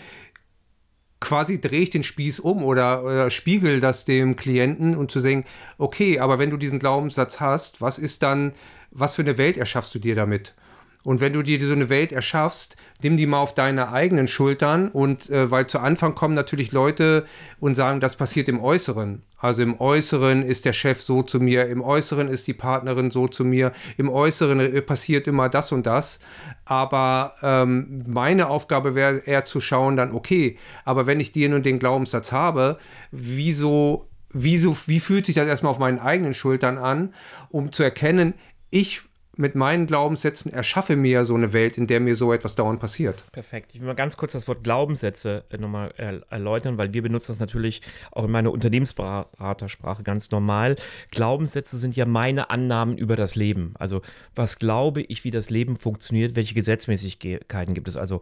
[1.18, 5.44] quasi drehe ich den Spieß um oder, oder spiegel das dem Klienten und zu sehen,
[5.78, 8.52] okay, aber wenn du diesen Glaubenssatz hast, was ist dann,
[8.92, 10.54] was für eine Welt erschaffst du dir damit?
[11.04, 14.88] Und wenn du dir so eine Welt erschaffst, nimm die mal auf deine eigenen Schultern
[14.88, 17.24] und äh, weil zu Anfang kommen natürlich Leute
[17.60, 19.22] und sagen, das passiert im Äußeren.
[19.38, 23.28] Also im Äußeren ist der Chef so zu mir, im Äußeren ist die Partnerin so
[23.28, 26.20] zu mir, im Äußeren äh, passiert immer das und das.
[26.64, 31.66] Aber ähm, meine Aufgabe wäre eher zu schauen, dann, okay, aber wenn ich den und
[31.66, 32.78] den Glaubenssatz habe,
[33.10, 37.12] wieso, wieso, wie fühlt sich das erstmal auf meinen eigenen Schultern an,
[37.50, 38.32] um zu erkennen,
[38.70, 39.02] ich
[39.36, 43.24] mit meinen Glaubenssätzen erschaffe mir so eine Welt, in der mir so etwas dauernd passiert.
[43.32, 43.74] Perfekt.
[43.74, 45.90] Ich will mal ganz kurz das Wort Glaubenssätze äh, nochmal
[46.30, 50.76] erläutern, weil wir benutzen das natürlich auch in meiner Unternehmensberatersprache ganz normal.
[51.10, 53.74] Glaubenssätze sind ja meine Annahmen über das Leben.
[53.78, 54.02] Also
[54.34, 57.96] was glaube ich, wie das Leben funktioniert, welche Gesetzmäßigkeiten gibt es.
[57.96, 58.20] Also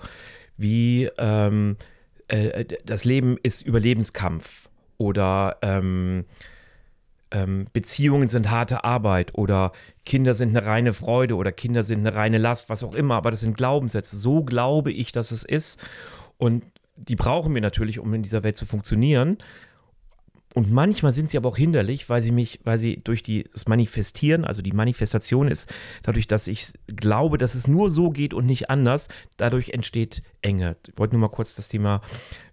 [0.57, 1.77] wie ähm,
[2.29, 6.25] äh, das Leben ist Überlebenskampf oder ähm,
[7.33, 9.73] ähm, Beziehungen sind harte Arbeit oder
[10.05, 13.31] Kinder sind eine reine Freude oder Kinder sind eine reine Last, was auch immer, aber
[13.31, 14.16] das sind Glaubenssätze.
[14.18, 15.81] So glaube ich, dass es ist.
[16.38, 16.64] Und
[16.97, 19.38] die brauchen wir natürlich, um in dieser Welt zu funktionieren.
[20.55, 23.69] Und manchmal sind sie aber auch hinderlich, weil sie mich, weil sie durch die, das
[23.69, 28.45] Manifestieren, also die Manifestation ist, dadurch, dass ich glaube, dass es nur so geht und
[28.47, 30.77] nicht anders, dadurch entsteht Enge.
[30.87, 32.03] Ich wollte nur mal kurz das Thema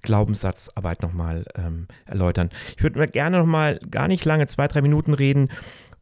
[0.01, 2.49] Glaubenssatzarbeit nochmal ähm, erläutern.
[2.77, 5.49] Ich würde gerne nochmal gar nicht lange, zwei, drei Minuten reden,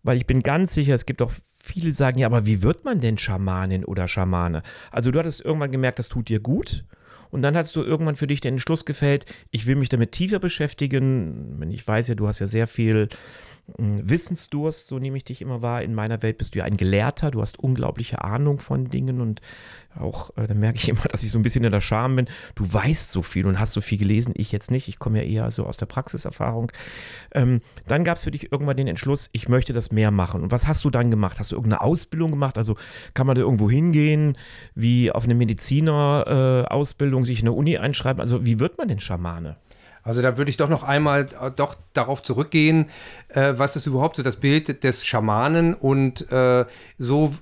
[0.04, 1.32] weil ich bin ganz sicher, es gibt auch
[1.64, 4.62] viele, die sagen, ja, aber wie wird man denn Schamanin oder Schamane?
[4.92, 6.82] Also du hattest irgendwann gemerkt, das tut dir gut
[7.30, 10.40] und dann hast du irgendwann für dich den Entschluss gefällt, ich will mich damit tiefer
[10.40, 11.62] beschäftigen.
[11.72, 13.10] Ich weiß ja, du hast ja sehr viel
[13.78, 15.82] hm, Wissensdurst, so nehme ich dich immer wahr.
[15.82, 19.42] In meiner Welt bist du ja ein Gelehrter, du hast unglaubliche Ahnung von Dingen und
[20.00, 22.28] auch, äh, da merke ich immer, dass ich so ein bisschen in der Scham bin.
[22.56, 24.88] Du weißt so viel und hast so viel gelesen, ich jetzt nicht.
[24.88, 26.72] Ich komme ja eher so aus der Praxiserfahrung.
[27.34, 30.42] Ähm, dann gab es für dich irgendwann den Entschluss, ich möchte das mehr machen.
[30.44, 31.40] Und was hast du dann gemacht?
[31.40, 32.58] Hast du irgendeine Ausbildung gemacht?
[32.58, 32.76] Also
[33.14, 34.38] kann man da irgendwo hingehen,
[34.76, 38.22] wie auf eine Medizinerausbildung, äh, sich in der Uni einschreiben?
[38.22, 39.58] Also wie wird man denn Schamane?
[40.04, 42.86] Also da würde ich doch noch einmal äh, doch darauf zurückgehen,
[43.30, 46.66] äh, was ist überhaupt so das Bild des Schamanen und äh,
[46.98, 47.36] so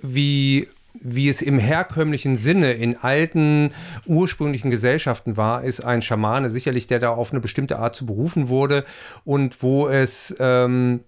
[0.00, 0.68] wie
[1.02, 3.72] wie es im herkömmlichen Sinne in alten
[4.06, 8.48] ursprünglichen Gesellschaften war, ist ein Schamane sicherlich, der da auf eine bestimmte Art zu berufen
[8.48, 8.84] wurde
[9.24, 11.00] und wo es ähm,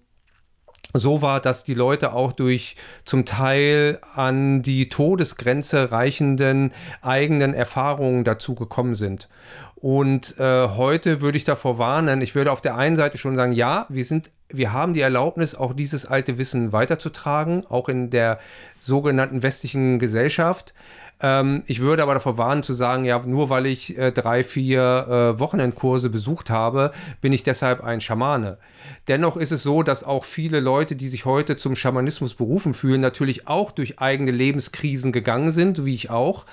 [0.93, 2.75] so war, dass die Leute auch durch
[3.05, 6.71] zum Teil an die Todesgrenze reichenden
[7.01, 9.29] eigenen Erfahrungen dazu gekommen sind.
[9.75, 13.53] Und äh, heute würde ich davor warnen, ich würde auf der einen Seite schon sagen,
[13.53, 18.39] ja, wir sind wir haben die Erlaubnis, auch dieses alte Wissen weiterzutragen, auch in der
[18.79, 20.73] sogenannten westlichen Gesellschaft.
[21.21, 25.33] Ähm, ich würde aber davor warnen zu sagen, ja, nur weil ich äh, drei, vier
[25.35, 28.57] äh, Wochenendkurse besucht habe, bin ich deshalb ein Schamane.
[29.07, 33.01] Dennoch ist es so, dass auch viele Leute, die sich heute zum Schamanismus berufen fühlen,
[33.01, 36.45] natürlich auch durch eigene Lebenskrisen gegangen sind, wie ich auch,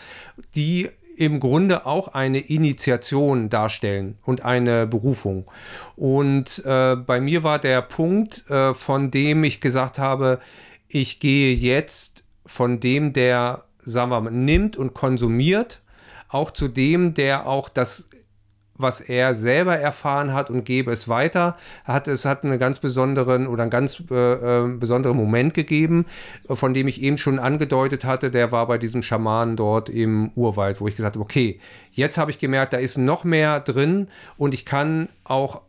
[0.55, 5.50] die im Grunde auch eine Initiation darstellen und eine Berufung.
[5.96, 10.40] Und äh, bei mir war der Punkt, äh, von dem ich gesagt habe,
[10.88, 15.81] ich gehe jetzt von dem, der, sagen wir mal, nimmt und konsumiert,
[16.29, 18.09] auch zu dem, der auch das
[18.79, 21.57] was er selber erfahren hat und gebe es weiter.
[21.85, 24.14] Hat, es hat einen ganz besonderen oder einen ganz äh,
[24.64, 26.07] äh, besonderen Moment gegeben,
[26.49, 30.81] von dem ich eben schon angedeutet hatte, der war bei diesem Schamanen dort im Urwald,
[30.81, 31.59] wo ich gesagt habe, okay,
[31.90, 35.62] jetzt habe ich gemerkt, da ist noch mehr drin und ich kann auch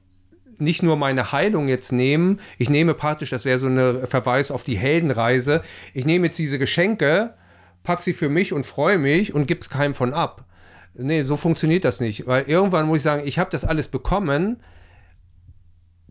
[0.59, 4.63] nicht nur meine Heilung jetzt nehmen, ich nehme praktisch, das wäre so ein Verweis auf
[4.63, 5.61] die Heldenreise,
[5.93, 7.35] ich nehme jetzt diese Geschenke,
[7.87, 10.43] pack sie für mich und freue mich und gebe es keinem von ab.
[10.93, 12.27] Nee, so funktioniert das nicht.
[12.27, 14.61] Weil irgendwann muss ich sagen, ich habe das alles bekommen,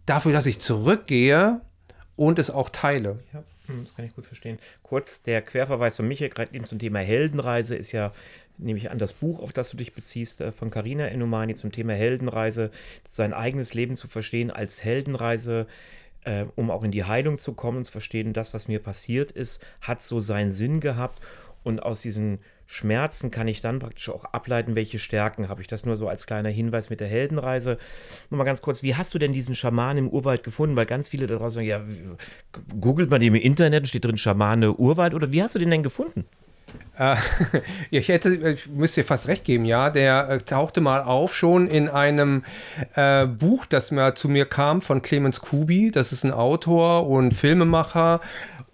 [0.06, 1.60] dafür, dass ich zurückgehe
[2.16, 3.18] und es auch teile.
[3.34, 4.58] Ja, hm, das kann ich gut verstehen.
[4.82, 8.10] Kurz, der Querverweis von Michael gerade zum Thema Heldenreise ist ja,
[8.56, 11.72] nehme ich an, das Buch, auf das du dich beziehst, äh, von Carina Enomani zum
[11.72, 12.70] Thema Heldenreise,
[13.06, 15.66] sein eigenes Leben zu verstehen als Heldenreise
[16.26, 19.30] äh, um auch in die Heilung zu kommen und zu verstehen, das, was mir passiert
[19.30, 21.22] ist, hat so seinen Sinn gehabt.
[21.66, 25.66] Und aus diesen Schmerzen kann ich dann praktisch auch ableiten, welche Stärken habe ich.
[25.66, 27.76] Das nur so als kleiner Hinweis mit der Heldenreise.
[28.30, 30.76] Nochmal ganz kurz, wie hast du denn diesen Schaman im Urwald gefunden?
[30.76, 31.80] Weil ganz viele da draußen sagen, ja,
[32.80, 35.72] googelt man den im Internet und steht drin Schamane Urwald oder wie hast du den
[35.72, 36.24] denn gefunden?
[36.98, 37.16] Äh,
[37.90, 39.90] ich hätte, ich müsste dir fast recht geben, ja.
[39.90, 42.44] Der äh, tauchte mal auf schon in einem
[42.94, 45.90] äh, Buch, das mir zu mir kam von Clemens Kubi.
[45.90, 48.20] Das ist ein Autor und Filmemacher.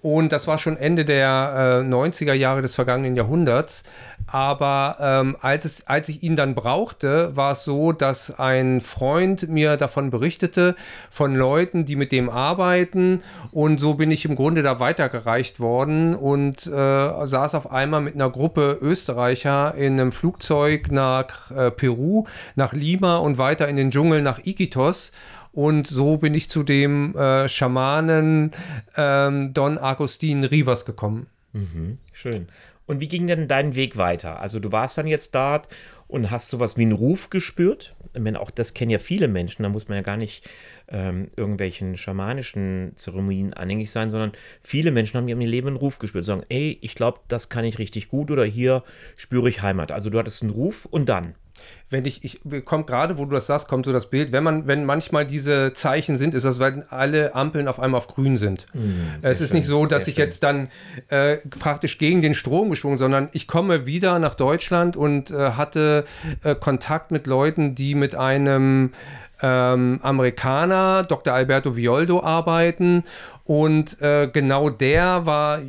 [0.02, 3.84] Und das war schon Ende der äh, 90er Jahre des vergangenen Jahrhunderts.
[4.26, 9.48] Aber ähm, als, es, als ich ihn dann brauchte, war es so, dass ein Freund
[9.48, 10.74] mir davon berichtete,
[11.08, 13.22] von Leuten, die mit dem arbeiten.
[13.52, 16.70] Und so bin ich im Grunde da weitergereicht worden und äh,
[17.26, 22.24] saß auf einmal mit einer Gruppe Österreicher in einem Flugzeug nach äh, Peru,
[22.56, 25.12] nach Lima und weiter in den Dschungel nach Iquitos.
[25.52, 28.52] Und so bin ich zu dem äh, Schamanen
[28.96, 31.26] ähm, Don Agustin Rivas gekommen.
[31.52, 32.48] Mhm, schön.
[32.86, 34.40] Und wie ging denn dein Weg weiter?
[34.40, 35.68] Also du warst dann jetzt dort
[36.08, 37.94] und hast sowas wie einen Ruf gespürt.
[38.12, 40.48] Ich meine, auch das kennen ja viele Menschen, da muss man ja gar nicht
[40.88, 45.98] ähm, irgendwelchen schamanischen Zeremonien anhängig sein, sondern viele Menschen haben in ihrem Leben einen Ruf
[45.98, 48.84] gespürt, sagen, ey, ich glaube, das kann ich richtig gut oder hier
[49.16, 49.92] spüre ich Heimat.
[49.92, 51.34] Also du hattest einen Ruf und dann
[51.90, 54.66] wenn ich, ich kommt gerade, wo du das sagst, kommt so das Bild, wenn man,
[54.66, 58.66] wenn manchmal diese Zeichen sind, ist das, weil alle Ampeln auf einmal auf grün sind.
[58.72, 58.80] Mm,
[59.22, 60.24] es ist schön, nicht so, dass ich schön.
[60.24, 60.68] jetzt dann
[61.08, 66.04] äh, praktisch gegen den Strom geschwungen, sondern ich komme wieder nach Deutschland und äh, hatte
[66.42, 68.92] äh, Kontakt mit Leuten, die mit einem
[69.42, 71.34] ähm, Amerikaner, Dr.
[71.34, 73.04] Alberto Violdo, arbeiten.
[73.44, 75.60] Und äh, genau der war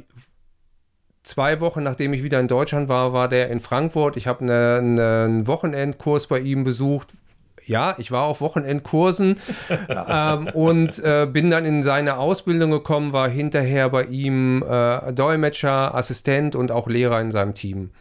[1.24, 4.18] zwei Wochen nachdem ich wieder in Deutschland war, war der in Frankfurt.
[4.18, 7.14] Ich habe eine, eine, einen Wochenendkurs bei ihm besucht.
[7.66, 9.38] Ja, ich war auf Wochenendkursen
[9.90, 15.96] ähm, und äh, bin dann in seine Ausbildung gekommen, war hinterher bei ihm äh, Dolmetscher,
[15.96, 17.92] Assistent und auch Lehrer in seinem Team.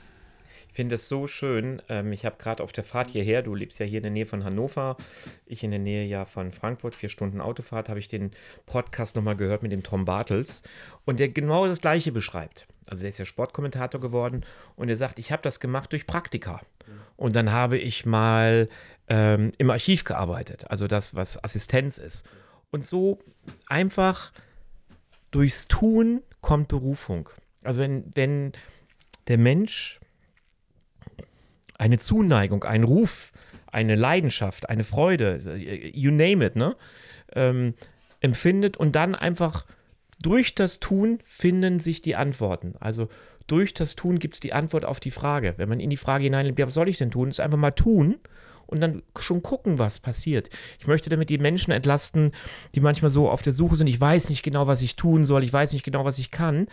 [0.73, 1.83] Ich finde es so schön.
[1.91, 4.25] Ähm, ich habe gerade auf der Fahrt hierher, du lebst ja hier in der Nähe
[4.25, 4.97] von Hannover,
[5.45, 8.31] ich in der Nähe ja von Frankfurt, vier Stunden Autofahrt, habe ich den
[8.65, 10.63] Podcast nochmal gehört mit dem Tom Bartels
[11.05, 12.67] und der genau das Gleiche beschreibt.
[12.87, 16.63] Also der ist ja Sportkommentator geworden und er sagt, ich habe das gemacht durch Praktika.
[17.19, 18.71] Und dann habe ich mal
[19.09, 22.25] ähm, im Archiv gearbeitet, also das, was Assistenz ist.
[22.71, 23.19] Und so
[23.67, 24.33] einfach
[25.33, 27.29] durchs Tun kommt Berufung.
[27.63, 28.53] Also wenn, wenn
[29.29, 30.01] der Mensch
[31.83, 33.33] eine Zuneigung, einen Ruf,
[33.67, 35.39] eine Leidenschaft, eine Freude,
[35.93, 36.77] you name it, ne,
[37.35, 37.75] ähm,
[38.21, 39.67] empfindet und dann einfach
[40.23, 42.75] durch das Tun finden sich die Antworten.
[42.79, 43.09] Also
[43.49, 45.55] durch das Tun gibt es die Antwort auf die Frage.
[45.57, 47.31] Wenn man in die Frage hineinlebt, ja, was soll ich denn tun?
[47.31, 48.21] Ist einfach mal tun
[48.67, 50.51] und dann schon gucken, was passiert.
[50.79, 52.31] Ich möchte damit die Menschen entlasten,
[52.77, 55.43] die manchmal so auf der Suche sind, ich weiß nicht genau, was ich tun soll,
[55.43, 56.69] ich weiß nicht genau, was ich kann.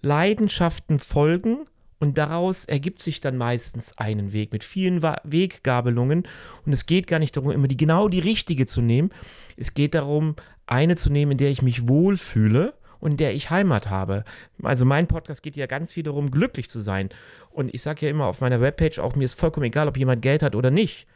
[0.00, 1.66] Leidenschaften folgen
[2.04, 6.24] und daraus ergibt sich dann meistens einen Weg mit vielen Weggabelungen.
[6.66, 9.08] Und es geht gar nicht darum, immer die genau die richtige zu nehmen.
[9.56, 10.36] Es geht darum,
[10.66, 14.24] eine zu nehmen, in der ich mich wohlfühle und in der ich Heimat habe.
[14.62, 17.08] Also mein Podcast geht ja ganz viel darum, glücklich zu sein.
[17.48, 20.20] Und ich sage ja immer auf meiner Webpage auch, mir ist vollkommen egal, ob jemand
[20.20, 21.06] Geld hat oder nicht.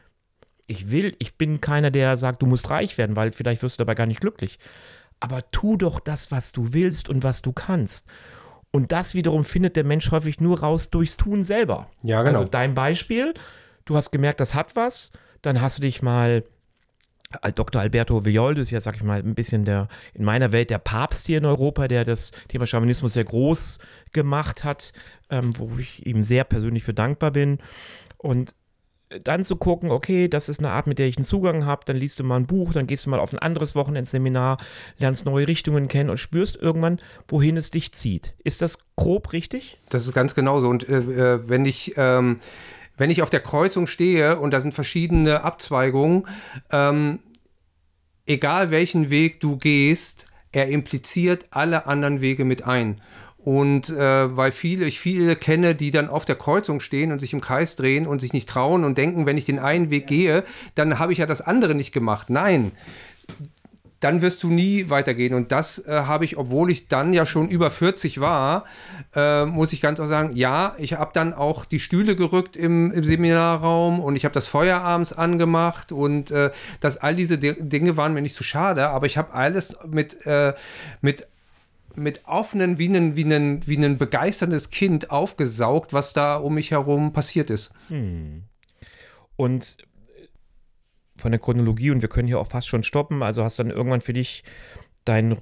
[0.69, 3.85] Ich will, ich bin keiner, der sagt, du musst reich werden, weil vielleicht wirst du
[3.85, 4.57] dabei gar nicht glücklich.
[5.21, 8.09] Aber tu doch das, was du willst und was du kannst.
[8.71, 11.89] Und das wiederum findet der Mensch häufig nur raus durchs Tun selber.
[12.03, 12.39] Ja, genau.
[12.39, 13.35] Also dein Beispiel,
[13.85, 16.45] du hast gemerkt, das hat was, dann hast du dich mal
[17.55, 17.83] Dr.
[17.83, 21.27] Alberto Villoldo ist ja, sag ich mal, ein bisschen der, in meiner Welt der Papst
[21.27, 23.81] hier in Europa, der das Thema Schamanismus sehr groß
[24.13, 24.95] gemacht hat,
[25.29, 27.59] ähm, wo ich ihm sehr persönlich für dankbar bin.
[28.17, 28.55] Und
[29.25, 31.97] dann zu gucken, okay, das ist eine Art, mit der ich einen Zugang habe, dann
[31.97, 34.59] liest du mal ein Buch, dann gehst du mal auf ein anderes Wochenendseminar,
[34.99, 38.35] lernst neue Richtungen kennen und spürst irgendwann, wohin es dich zieht.
[38.45, 39.79] Ist das grob richtig?
[39.89, 40.69] Das ist ganz genauso.
[40.69, 42.39] Und äh, äh, wenn ich ähm,
[42.99, 46.27] wenn ich auf der Kreuzung stehe und da sind verschiedene Abzweigungen,
[46.71, 47.21] ähm,
[48.27, 53.01] egal welchen Weg du gehst, er impliziert alle anderen Wege mit ein.
[53.49, 57.33] Und äh, weil viele, ich viele kenne, die dann auf der Kreuzung stehen und sich
[57.33, 60.45] im Kreis drehen und sich nicht trauen und denken, wenn ich den einen Weg gehe,
[60.75, 62.29] dann habe ich ja das andere nicht gemacht.
[62.29, 62.73] Nein,
[64.01, 65.33] dann wirst du nie weitergehen.
[65.33, 68.67] Und das äh, habe ich, obwohl ich dann ja schon über 40 war,
[69.15, 72.93] äh, muss ich ganz auch sagen, ja, ich habe dann auch die Stühle gerückt im,
[72.93, 77.97] im Seminarraum und ich habe das Feuer abends angemacht und äh, dass all diese Dinge
[77.97, 80.53] waren mir nicht zu schade, aber ich habe alles mit, äh,
[81.01, 81.27] mit
[81.95, 86.71] mit offenen, wie ein, wie, ein, wie ein begeisterndes Kind aufgesaugt, was da um mich
[86.71, 87.73] herum passiert ist.
[87.89, 88.45] Hm.
[89.37, 89.79] Und
[91.17, 94.01] von der Chronologie, und wir können hier auch fast schon stoppen, also hast dann irgendwann
[94.01, 94.45] für dich
[95.05, 95.37] dein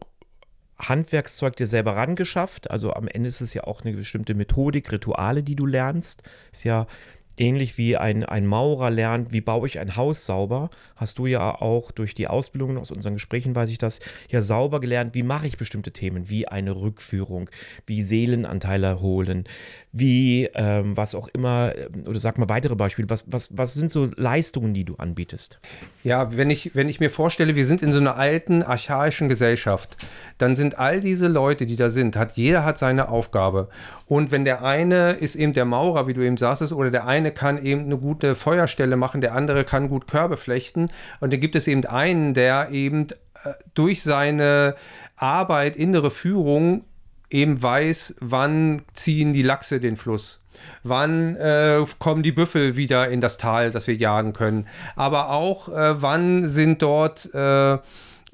[0.78, 2.70] Handwerkszeug dir selber rangeschafft.
[2.70, 6.22] Also am Ende ist es ja auch eine bestimmte Methodik, Rituale, die du lernst.
[6.52, 6.86] Ist ja
[7.38, 11.54] ähnlich wie ein, ein Maurer lernt, wie baue ich ein Haus sauber, hast du ja
[11.54, 15.46] auch durch die Ausbildung aus unseren Gesprächen, weiß ich das, ja sauber gelernt, wie mache
[15.46, 17.50] ich bestimmte Themen, wie eine Rückführung,
[17.86, 19.44] wie Seelenanteile holen,
[19.92, 21.72] wie ähm, was auch immer,
[22.06, 25.58] oder sag mal weitere Beispiele, was, was, was sind so Leistungen, die du anbietest?
[26.04, 29.96] Ja, wenn ich, wenn ich mir vorstelle, wir sind in so einer alten, archaischen Gesellschaft,
[30.38, 33.68] dann sind all diese Leute, die da sind, hat jeder hat seine Aufgabe.
[34.06, 37.25] Und wenn der eine ist eben der Maurer, wie du eben sagst, oder der eine
[37.32, 40.88] kann eben eine gute Feuerstelle machen, der andere kann gut Körbe flechten.
[41.20, 43.08] Und dann gibt es eben einen, der eben
[43.44, 44.74] äh, durch seine
[45.16, 46.84] Arbeit, innere Führung
[47.30, 50.40] eben weiß, wann ziehen die Lachse den Fluss.
[50.82, 54.66] Wann äh, kommen die Büffel wieder in das Tal, das wir jagen können?
[54.94, 57.78] Aber auch, äh, wann sind dort äh,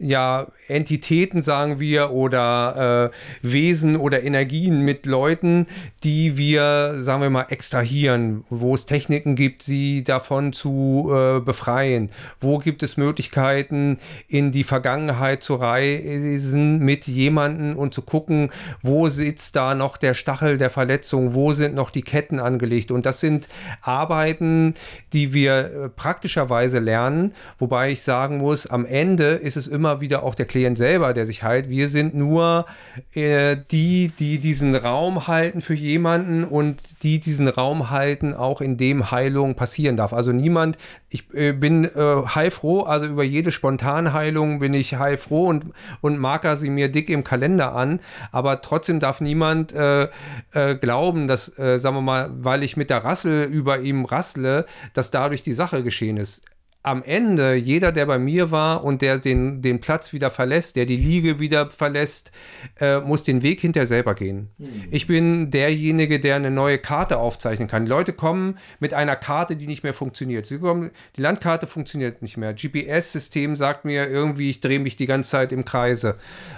[0.02, 5.66] ja, Entitäten, sagen wir, oder äh, Wesen oder Energien mit Leuten,
[6.02, 12.10] die wir, sagen wir mal, extrahieren, wo es Techniken gibt, sie davon zu äh, befreien.
[12.40, 18.50] Wo gibt es Möglichkeiten, in die Vergangenheit zu reisen mit jemandem und zu gucken,
[18.82, 22.90] wo sitzt da noch der Stachel der Verletzung, wo sind noch die Ketten angelegt.
[22.90, 23.48] Und das sind
[23.82, 24.74] Arbeiten,
[25.12, 30.22] die wir äh, praktischerweise lernen, wobei ich sagen muss, am Ende ist es immer wieder
[30.22, 31.68] auch der Klient selber, der sich heilt.
[31.68, 32.66] Wir sind nur
[33.14, 38.76] äh, die, die diesen Raum halten für jemanden und die diesen Raum halten, auch in
[38.76, 40.12] dem Heilung passieren darf.
[40.12, 40.78] Also niemand,
[41.08, 45.66] ich äh, bin äh, heilfroh, also über jede Spontanheilung bin ich heilfroh und,
[46.00, 50.08] und marker sie mir dick im Kalender an, aber trotzdem darf niemand äh,
[50.52, 54.64] äh glauben, dass, äh, sagen wir mal, weil ich mit der Rassel über ihm rassle,
[54.94, 56.42] dass dadurch die Sache geschehen ist
[56.84, 60.84] am Ende, jeder, der bei mir war und der den, den Platz wieder verlässt, der
[60.84, 62.32] die Liege wieder verlässt,
[62.80, 64.50] äh, muss den Weg hinter selber gehen.
[64.58, 64.68] Mhm.
[64.90, 67.84] Ich bin derjenige, der eine neue Karte aufzeichnen kann.
[67.84, 70.46] Die Leute kommen mit einer Karte, die nicht mehr funktioniert.
[70.46, 72.52] Sie kommen, die Landkarte funktioniert nicht mehr.
[72.52, 76.16] GPS-System sagt mir irgendwie, ich drehe mich die ganze Zeit im Kreise.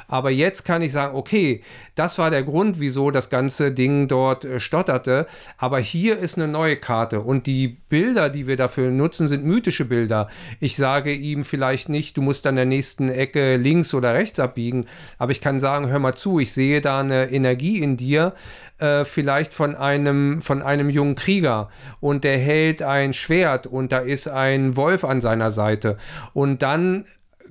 [0.08, 1.62] Aber jetzt kann ich sagen, okay,
[1.96, 5.26] das war der Grund, wieso das ganze Ding dort äh, stotterte.
[5.58, 9.84] Aber hier ist eine neue Karte und die Bilder, die wir dafür nutzen, sind mythische
[9.84, 10.13] Bilder.
[10.14, 10.28] Bilder.
[10.60, 14.86] Ich sage ihm vielleicht nicht, du musst an der nächsten Ecke links oder rechts abbiegen,
[15.18, 18.34] aber ich kann sagen, hör mal zu, ich sehe da eine Energie in dir,
[18.78, 21.68] äh, vielleicht von einem, von einem jungen Krieger
[22.00, 25.96] und der hält ein Schwert und da ist ein Wolf an seiner Seite.
[26.32, 27.04] Und dann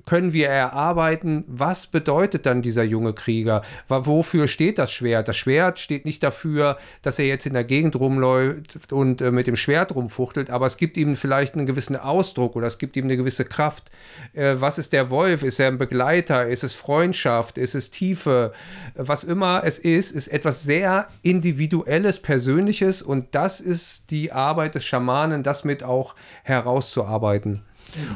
[0.06, 3.62] können wir erarbeiten, was bedeutet dann dieser junge Krieger?
[3.88, 5.28] Wofür steht das Schwert?
[5.28, 9.46] Das Schwert steht nicht dafür, dass er jetzt in der Gegend rumläuft und äh, mit
[9.46, 13.04] dem Schwert rumfuchtelt, aber es gibt ihm vielleicht einen gewissen Ausdruck oder es gibt ihm
[13.04, 13.90] eine gewisse Kraft.
[14.34, 15.42] Äh, was ist der Wolf?
[15.42, 16.46] Ist er ein Begleiter?
[16.46, 17.58] Ist es Freundschaft?
[17.58, 18.52] Ist es Tiefe?
[18.94, 24.84] Was immer es ist, ist etwas sehr Individuelles, Persönliches und das ist die Arbeit des
[24.84, 27.62] Schamanen, das mit auch herauszuarbeiten.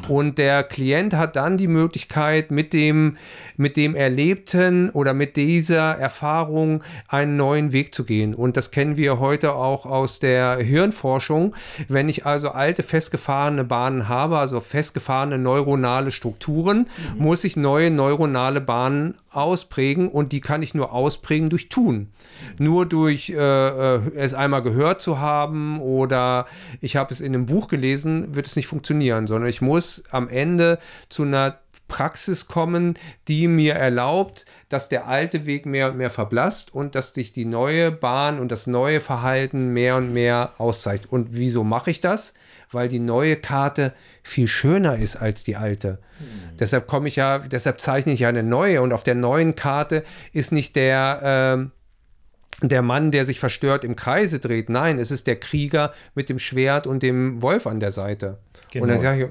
[0.07, 3.17] Und der Klient hat dann die Möglichkeit, mit dem,
[3.57, 8.33] mit dem Erlebten oder mit dieser Erfahrung einen neuen Weg zu gehen.
[8.33, 11.55] Und das kennen wir heute auch aus der Hirnforschung.
[11.87, 17.23] Wenn ich also alte, festgefahrene Bahnen habe, also festgefahrene neuronale Strukturen, mhm.
[17.23, 22.09] muss ich neue neuronale Bahnen ausprägen und die kann ich nur ausprägen durch Tun.
[22.57, 26.47] Nur durch äh, äh, es einmal gehört zu haben oder
[26.81, 30.27] ich habe es in einem Buch gelesen, wird es nicht funktionieren, sondern ich muss am
[30.27, 31.59] Ende zu einer
[31.89, 32.93] Praxis kommen,
[33.27, 37.43] die mir erlaubt, dass der alte Weg mehr und mehr verblasst und dass sich die
[37.43, 41.11] neue Bahn und das neue Verhalten mehr und mehr auszeigt.
[41.11, 42.33] Und wieso mache ich das?
[42.71, 45.99] Weil die neue Karte viel schöner ist als die alte.
[46.19, 46.57] Mhm.
[46.57, 50.03] Deshalb komme ich ja, deshalb zeichne ich ja eine neue und auf der neuen Karte
[50.31, 51.69] ist nicht der äh,
[52.61, 54.69] der Mann, der sich verstört im Kreise dreht.
[54.69, 58.39] Nein, es ist der Krieger mit dem Schwert und dem Wolf an der Seite.
[58.71, 58.83] Genau.
[58.83, 59.29] Und dann sage ich,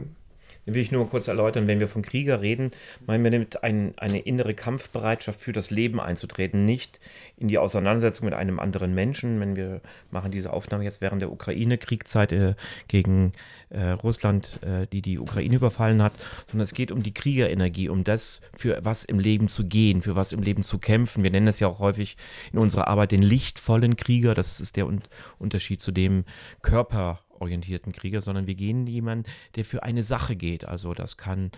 [0.74, 2.72] will ich nur kurz erläutern, wenn wir von Krieger reden,
[3.06, 7.00] meinen wir damit ein, eine innere Kampfbereitschaft für das Leben einzutreten, nicht
[7.36, 9.40] in die Auseinandersetzung mit einem anderen Menschen.
[9.40, 12.54] Wenn wir machen diese Aufnahme jetzt während der Ukraine-Kriegszeit äh,
[12.88, 13.32] gegen
[13.70, 16.12] äh, Russland, äh, die die Ukraine überfallen hat,
[16.46, 20.16] sondern es geht um die Kriegerenergie, um das, für was im Leben zu gehen, für
[20.16, 21.22] was im Leben zu kämpfen.
[21.22, 22.16] Wir nennen das ja auch häufig
[22.52, 24.34] in unserer Arbeit den lichtvollen Krieger.
[24.34, 25.02] Das ist der Un
[25.38, 26.24] Unterschied zu dem
[26.62, 30.64] Körper orientierten Krieger, sondern wir gehen jemanden, der für eine Sache geht.
[30.64, 31.50] Also das kann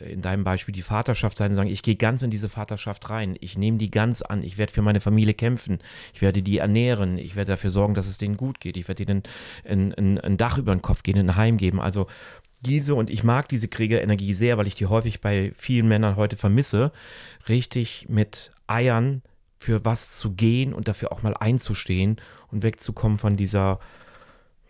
[0.00, 3.36] äh, in deinem Beispiel die Vaterschaft sein sagen, ich gehe ganz in diese Vaterschaft rein,
[3.40, 5.78] ich nehme die ganz an, ich werde für meine Familie kämpfen,
[6.14, 9.02] ich werde die ernähren, ich werde dafür sorgen, dass es denen gut geht, ich werde
[9.02, 9.22] ihnen
[9.64, 11.80] ein, ein, ein Dach über den Kopf geben, ein Heim geben.
[11.80, 12.06] Also
[12.60, 16.36] diese, und ich mag diese Kriegerenergie sehr, weil ich die häufig bei vielen Männern heute
[16.36, 16.92] vermisse,
[17.48, 19.22] richtig mit Eiern
[19.58, 23.78] für was zu gehen und dafür auch mal einzustehen und wegzukommen von dieser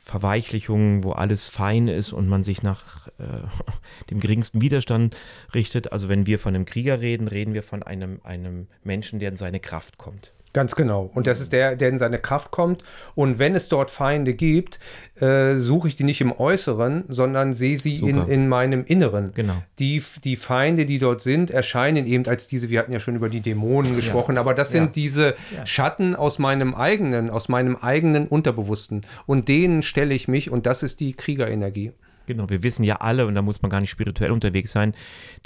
[0.07, 3.40] Verweichlichung, wo alles fein ist und man sich nach äh,
[4.11, 5.16] dem geringsten Widerstand
[5.52, 5.90] richtet.
[5.90, 9.36] Also wenn wir von einem Krieger reden, reden wir von einem, einem Menschen, der in
[9.36, 10.32] seine Kraft kommt.
[10.57, 11.11] Ganz genau.
[11.12, 12.82] Und das ist der, der in seine Kraft kommt.
[13.14, 14.80] Und wenn es dort Feinde gibt,
[15.20, 19.34] äh, suche ich die nicht im Äußeren, sondern sehe sie in, in meinem Inneren.
[19.34, 19.52] Genau.
[19.78, 23.28] Die, die Feinde, die dort sind, erscheinen eben als diese, wir hatten ja schon über
[23.28, 24.40] die Dämonen gesprochen, ja.
[24.40, 24.92] aber das sind ja.
[24.94, 25.66] diese ja.
[25.66, 29.04] Schatten aus meinem eigenen, aus meinem eigenen Unterbewussten.
[29.26, 31.92] Und denen stelle ich mich und das ist die Kriegerenergie.
[32.27, 34.95] Genau, wir wissen ja alle, und da muss man gar nicht spirituell unterwegs sein,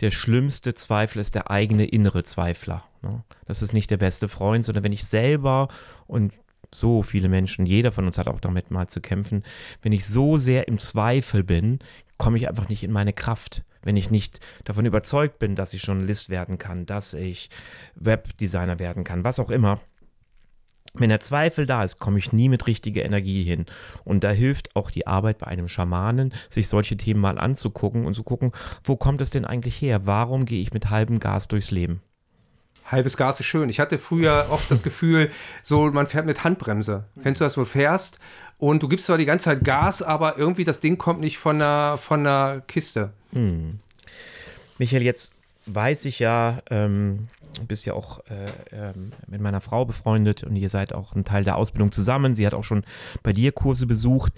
[0.00, 2.84] der schlimmste Zweifel ist der eigene innere Zweifler.
[3.02, 3.22] Ne?
[3.46, 5.68] Das ist nicht der beste Freund, sondern wenn ich selber
[6.06, 6.32] und
[6.72, 9.42] so viele Menschen, jeder von uns hat auch damit mal zu kämpfen,
[9.82, 11.80] wenn ich so sehr im Zweifel bin,
[12.16, 13.64] komme ich einfach nicht in meine Kraft.
[13.82, 17.48] Wenn ich nicht davon überzeugt bin, dass ich Journalist werden kann, dass ich
[17.94, 19.80] Webdesigner werden kann, was auch immer,
[20.94, 23.66] wenn der Zweifel da ist, komme ich nie mit richtiger Energie hin.
[24.04, 28.14] Und da hilft auch die Arbeit bei einem Schamanen, sich solche Themen mal anzugucken und
[28.14, 30.06] zu gucken, wo kommt es denn eigentlich her?
[30.06, 32.02] Warum gehe ich mit halbem Gas durchs Leben?
[32.86, 33.68] Halbes Gas ist schön.
[33.68, 35.30] Ich hatte früher oft das Gefühl,
[35.62, 37.04] so man fährt mit Handbremse.
[37.22, 38.18] Kennst du das, wo du fährst
[38.58, 41.60] und du gibst zwar die ganze Zeit Gas, aber irgendwie das Ding kommt nicht von
[41.60, 43.12] der, von der Kiste.
[43.32, 43.78] Hm.
[44.78, 45.34] Michael, jetzt
[45.66, 47.28] weiß ich ja, ähm,
[47.66, 51.44] bist ja auch äh, ähm, mit meiner Frau befreundet und ihr seid auch ein Teil
[51.44, 52.34] der Ausbildung zusammen.
[52.34, 52.84] Sie hat auch schon
[53.22, 54.32] bei dir Kurse besucht.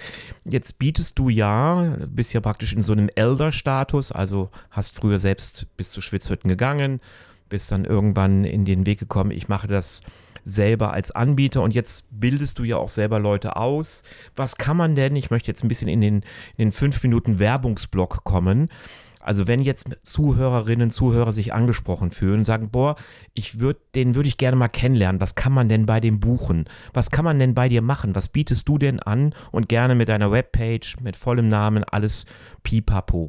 [0.45, 5.77] Jetzt bietest du ja, bist ja praktisch in so einem Elder-Status, also hast früher selbst
[5.77, 7.01] bis zu Schwitzhütten gegangen,
[7.49, 10.03] bist dann irgendwann in den Weg gekommen, ich mache das
[10.45, 14.03] selber als Anbieter und jetzt bildest du ja auch selber Leute aus.
[14.35, 16.17] Was kann man denn, ich möchte jetzt ein bisschen in den,
[16.57, 18.69] in den fünf Minuten Werbungsblock kommen,
[19.23, 22.97] also wenn jetzt Zuhörerinnen, Zuhörer sich angesprochen fühlen und sagen, boah,
[23.35, 25.21] ich würde, den würde ich gerne mal kennenlernen.
[25.21, 26.67] Was kann man denn bei dem buchen?
[26.93, 28.15] Was kann man denn bei dir machen?
[28.15, 29.35] Was bietest du denn an?
[29.51, 32.27] Und gerne mit deiner Webpage, mit vollem Namen, alles
[32.63, 33.29] pipapo.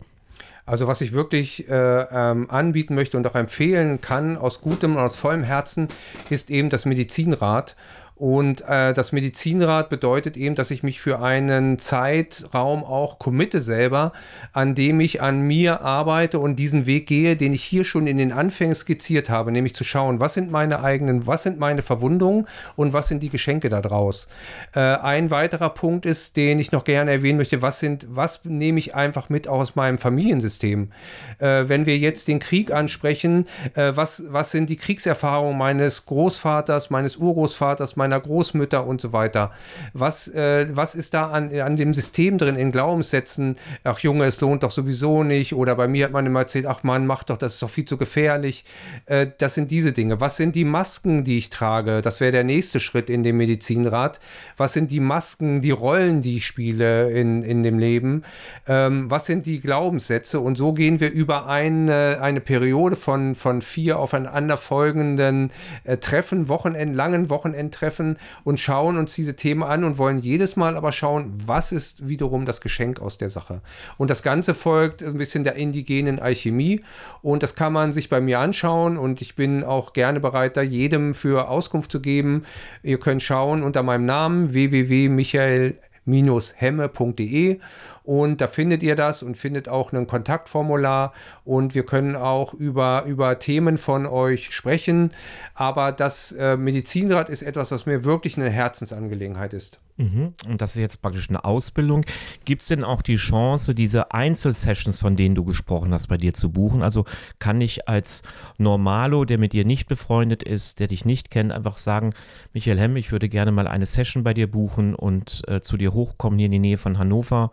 [0.65, 1.73] Also was ich wirklich äh,
[2.09, 5.89] ähm, anbieten möchte und auch empfehlen kann, aus gutem und aus vollem Herzen,
[6.29, 7.75] ist eben das Medizinrad.
[8.15, 14.13] Und äh, das Medizinrat bedeutet eben, dass ich mich für einen Zeitraum auch committe selber,
[14.51, 18.17] an dem ich an mir arbeite und diesen Weg gehe, den ich hier schon in
[18.17, 22.47] den Anfängen skizziert habe, nämlich zu schauen, was sind meine eigenen, was sind meine Verwundungen
[22.75, 24.27] und was sind die Geschenke daraus.
[24.75, 28.77] Äh, ein weiterer Punkt ist, den ich noch gerne erwähnen möchte, was sind, was nehme
[28.77, 30.91] ich einfach mit aus meinem Familiensystem?
[31.39, 36.91] Äh, wenn wir jetzt den Krieg ansprechen, äh, was, was sind die Kriegserfahrungen meines Großvaters,
[36.91, 39.51] meines Urgroßvaters, meiner Großmütter und so weiter.
[39.93, 43.55] Was, äh, was ist da an, an dem System drin in Glaubenssätzen?
[43.85, 45.53] Ach Junge, es lohnt doch sowieso nicht.
[45.53, 47.85] Oder bei mir hat man immer erzählt, ach Mann, mach doch, das ist doch viel
[47.85, 48.65] zu gefährlich.
[49.05, 50.19] Äh, das sind diese Dinge.
[50.19, 52.01] Was sind die Masken, die ich trage?
[52.01, 54.19] Das wäre der nächste Schritt in dem Medizinrat.
[54.57, 58.23] Was sind die Masken, die Rollen, die ich spiele in, in dem Leben?
[58.67, 60.41] Ähm, was sind die Glaubenssätze?
[60.41, 65.53] Und so gehen wir über eine, eine Periode von, von vier aufeinanderfolgenden
[65.85, 70.55] äh, Treffen, Wochenend, langen Wochenendtreffen treffen und schauen uns diese Themen an und wollen jedes
[70.55, 73.61] Mal aber schauen, was ist wiederum das Geschenk aus der Sache.
[73.97, 76.81] Und das Ganze folgt ein bisschen der indigenen Alchemie
[77.21, 80.61] und das kann man sich bei mir anschauen und ich bin auch gerne bereit, da
[80.61, 82.45] jedem für Auskunft zu geben.
[82.81, 87.59] Ihr könnt schauen unter meinem Namen www.michael hemme.de
[88.03, 91.13] und da findet ihr das und findet auch ein Kontaktformular
[91.45, 95.11] und wir können auch über, über Themen von euch sprechen.
[95.55, 99.79] Aber das äh, Medizinrad ist etwas, was mir wirklich eine Herzensangelegenheit ist.
[99.97, 100.33] Mhm.
[100.47, 102.03] Und das ist jetzt praktisch eine Ausbildung.
[102.45, 106.33] Gibt es denn auch die Chance, diese Einzelsessions, von denen du gesprochen hast, bei dir
[106.33, 106.81] zu buchen?
[106.81, 107.05] Also
[107.39, 108.23] kann ich als
[108.57, 112.13] Normalo, der mit dir nicht befreundet ist, der dich nicht kennt, einfach sagen,
[112.53, 115.93] Michael Hemm, ich würde gerne mal eine Session bei dir buchen und äh, zu dir
[115.93, 117.51] hochkommen hier in die Nähe von Hannover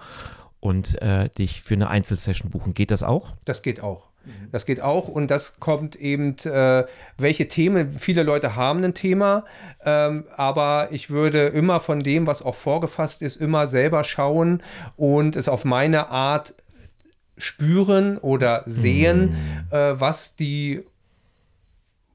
[0.61, 2.75] und äh, dich für eine Einzelsession buchen.
[2.75, 3.35] Geht das auch?
[3.45, 4.11] Das geht auch.
[4.53, 6.85] Das geht auch und das kommt eben, äh,
[7.17, 9.45] welche Themen, viele Leute haben ein Thema,
[9.85, 14.63] ähm, aber ich würde immer von dem, was auch vorgefasst ist, immer selber schauen
[14.97, 16.55] und es auf meine Art
[17.39, 19.31] spüren oder sehen,
[19.71, 19.75] mm.
[19.75, 20.85] äh, was die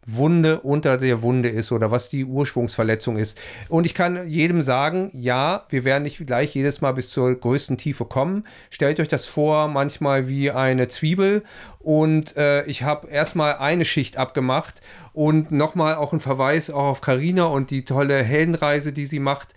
[0.06, 3.40] Wunde unter der Wunde ist oder was die Ursprungsverletzung ist.
[3.70, 7.78] Und ich kann jedem sagen, ja, wir werden nicht gleich jedes Mal bis zur größten
[7.78, 8.46] Tiefe kommen.
[8.70, 11.44] Stellt euch das vor, manchmal wie eine Zwiebel
[11.80, 14.82] und äh, ich habe erstmal eine Schicht abgemacht
[15.14, 19.56] und nochmal auch ein Verweis auch auf Karina und die tolle Heldenreise, die sie macht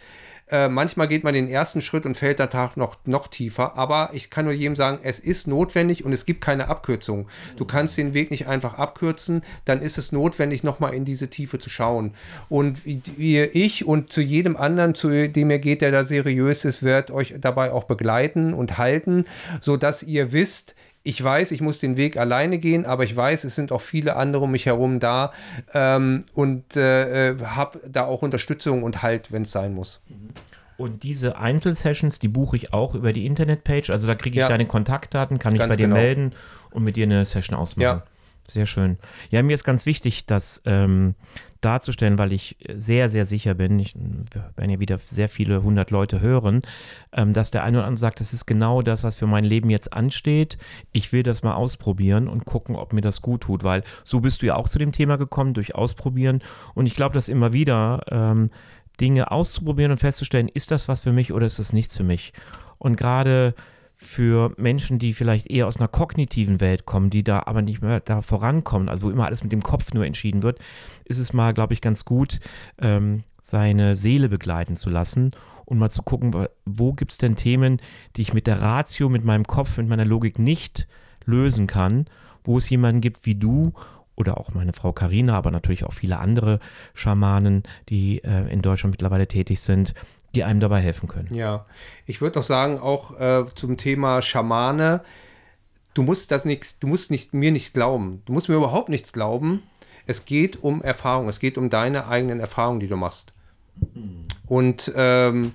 [0.50, 3.76] Äh, manchmal geht man den ersten Schritt und fällt der Tag noch, noch tiefer.
[3.76, 7.28] Aber ich kann nur jedem sagen, es ist notwendig und es gibt keine Abkürzung.
[7.56, 11.58] Du kannst den Weg nicht einfach abkürzen, dann ist es notwendig, nochmal in diese Tiefe
[11.58, 12.14] zu schauen.
[12.48, 16.82] Und wie ich und zu jedem anderen, zu dem ihr geht, der da seriös ist,
[16.82, 19.24] wird euch dabei auch begleiten und halten,
[19.60, 20.74] sodass ihr wisst,
[21.08, 24.16] ich weiß, ich muss den Weg alleine gehen, aber ich weiß, es sind auch viele
[24.16, 25.32] andere um mich herum da
[25.72, 30.02] ähm, und äh, äh habe da auch Unterstützung und Halt, wenn es sein muss.
[30.76, 33.88] Und diese Einzelsessions, die buche ich auch über die Internetpage.
[33.88, 34.48] Also da kriege ich ja.
[34.48, 35.96] deine Kontaktdaten, kann ich bei dir genau.
[35.96, 36.34] melden
[36.72, 37.82] und mit dir eine Session ausmachen.
[37.84, 38.02] Ja.
[38.50, 38.96] Sehr schön.
[39.30, 41.14] Ja, mir ist ganz wichtig, das ähm,
[41.60, 43.94] darzustellen, weil ich sehr, sehr sicher bin, ich,
[44.56, 46.62] werden ja wieder sehr viele hundert Leute hören,
[47.12, 49.68] ähm, dass der eine oder andere sagt, das ist genau das, was für mein Leben
[49.68, 50.56] jetzt ansteht.
[50.92, 54.40] Ich will das mal ausprobieren und gucken, ob mir das gut tut, weil so bist
[54.40, 56.40] du ja auch zu dem Thema gekommen, durch Ausprobieren.
[56.74, 58.50] Und ich glaube, dass immer wieder ähm,
[58.98, 62.32] Dinge auszuprobieren und festzustellen, ist das was für mich oder ist das nichts für mich?
[62.78, 63.54] Und gerade
[64.00, 67.98] für Menschen, die vielleicht eher aus einer kognitiven Welt kommen, die da aber nicht mehr
[67.98, 70.60] da vorankommen, also wo immer alles mit dem Kopf nur entschieden wird,
[71.04, 72.38] ist es mal, glaube ich, ganz gut,
[72.80, 75.32] ähm, seine Seele begleiten zu lassen
[75.64, 77.80] und mal zu gucken, wo gibt es denn Themen,
[78.14, 80.86] die ich mit der Ratio, mit meinem Kopf, mit meiner Logik nicht
[81.24, 82.06] lösen kann,
[82.44, 83.72] wo es jemanden gibt wie du
[84.14, 86.60] oder auch meine Frau Karina, aber natürlich auch viele andere
[86.94, 89.94] Schamanen, die äh, in Deutschland mittlerweile tätig sind,
[90.34, 91.32] die einem dabei helfen können.
[91.32, 91.66] Ja,
[92.06, 95.02] ich würde doch sagen, auch äh, zum Thema Schamane,
[95.94, 98.22] du musst das nicht, du musst nicht, mir nicht glauben.
[98.26, 99.62] Du musst mir überhaupt nichts glauben.
[100.06, 103.32] Es geht um Erfahrung, es geht um deine eigenen Erfahrungen, die du machst.
[104.46, 105.54] Und ähm,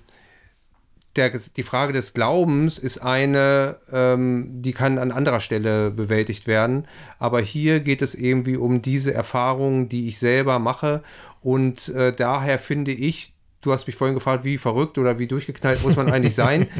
[1.15, 6.87] der, die Frage des Glaubens ist eine, ähm, die kann an anderer Stelle bewältigt werden.
[7.19, 11.03] Aber hier geht es irgendwie um diese Erfahrungen, die ich selber mache.
[11.41, 13.32] Und äh, daher finde ich,
[13.65, 16.67] du hast mich vorhin gefragt, wie verrückt oder wie durchgeknallt muss man eigentlich sein.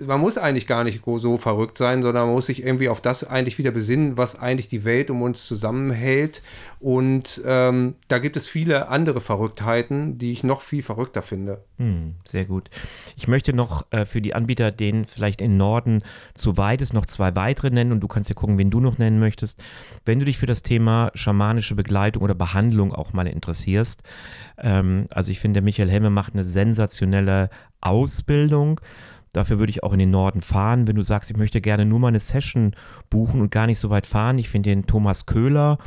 [0.00, 3.24] man muss eigentlich gar nicht so verrückt sein, sondern man muss sich irgendwie auf das
[3.24, 6.42] eigentlich wieder besinnen, was eigentlich die Welt um uns zusammenhält.
[6.80, 11.62] Und ähm, da gibt es viele andere Verrücktheiten, die ich noch viel verrückter finde.
[11.78, 12.70] Hm, sehr gut.
[13.16, 15.98] Ich möchte noch äh, für die Anbieter, denen vielleicht im Norden
[16.34, 18.98] zu weit ist, noch zwei weitere nennen und du kannst ja gucken, wen du noch
[18.98, 19.62] nennen möchtest.
[20.04, 24.02] Wenn du dich für das Thema schamanische Begleitung oder Behandlung auch mal interessierst,
[24.58, 28.80] ähm, also ich finde, Michael Helme macht eine sensationelle Ausbildung
[29.32, 30.86] Dafür würde ich auch in den Norden fahren.
[30.86, 32.72] Wenn du sagst, ich möchte gerne nur mal eine Session
[33.08, 35.78] buchen und gar nicht so weit fahren, ich finde den Thomas Köhler,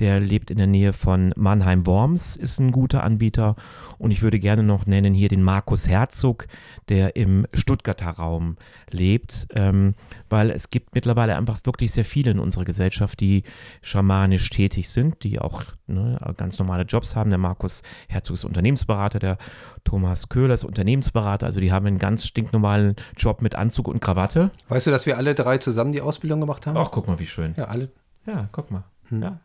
[0.00, 3.54] der lebt in der Nähe von Mannheim-Worms, ist ein guter Anbieter.
[3.98, 6.46] Und ich würde gerne noch nennen hier den Markus Herzog,
[6.88, 8.56] der im Stuttgarter Raum
[8.90, 9.94] lebt, ähm,
[10.30, 13.44] weil es gibt mittlerweile einfach wirklich sehr viele in unserer Gesellschaft, die
[13.82, 17.30] schamanisch tätig sind, die auch ne, ganz normale Jobs haben.
[17.30, 19.38] Der Markus Herzog ist Unternehmensberater, der
[19.84, 24.50] Thomas Köhler ist Unternehmensberater, also die haben einen ganz stinknormalen Job mit Anzug und Krawatte.
[24.68, 26.76] Weißt du, dass wir alle drei zusammen die Ausbildung gemacht haben?
[26.76, 27.54] Ach, guck mal, wie schön.
[27.56, 27.90] Ja, alle.
[28.26, 28.84] Ja, guck mal.
[29.08, 29.22] Hm.
[29.22, 29.40] Ja.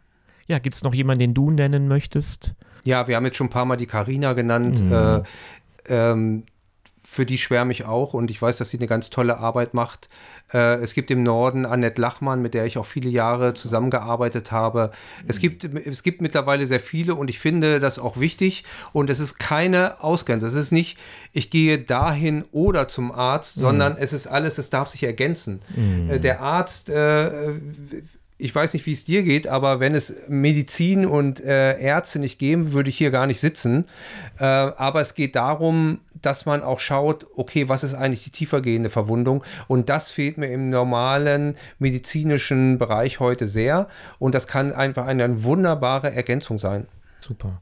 [0.48, 2.56] Ja, gibt es noch jemanden, den du nennen möchtest?
[2.84, 4.84] Ja, wir haben jetzt schon ein paar Mal die Karina genannt.
[4.84, 4.94] Mhm.
[4.94, 5.24] Äh,
[5.88, 6.44] ähm,
[7.16, 10.10] für die schwärme ich auch und ich weiß, dass sie eine ganz tolle Arbeit macht.
[10.54, 14.92] Äh, es gibt im Norden Annette Lachmann, mit der ich auch viele Jahre zusammengearbeitet habe.
[15.26, 19.20] Es gibt, es gibt mittlerweile sehr viele und ich finde das auch wichtig und es
[19.20, 20.46] ist keine Ausgrenze.
[20.46, 20.98] Es ist nicht,
[21.32, 24.00] ich gehe dahin oder zum Arzt, sondern mhm.
[24.02, 25.62] es ist alles, es darf sich ergänzen.
[25.74, 26.10] Mhm.
[26.10, 27.32] Äh, der Arzt äh,
[28.38, 32.38] ich weiß nicht, wie es dir geht, aber wenn es Medizin und äh, Ärzte nicht
[32.38, 33.86] gäbe, würde ich hier gar nicht sitzen.
[34.40, 38.90] Äh, aber es geht darum, dass man auch schaut, okay, was ist eigentlich die tiefergehende
[38.90, 39.44] Verwundung?
[39.68, 43.88] Und das fehlt mir im normalen medizinischen Bereich heute sehr.
[44.20, 46.88] Und das kann einfach eine wunderbare Ergänzung sein.
[47.22, 47.62] Super.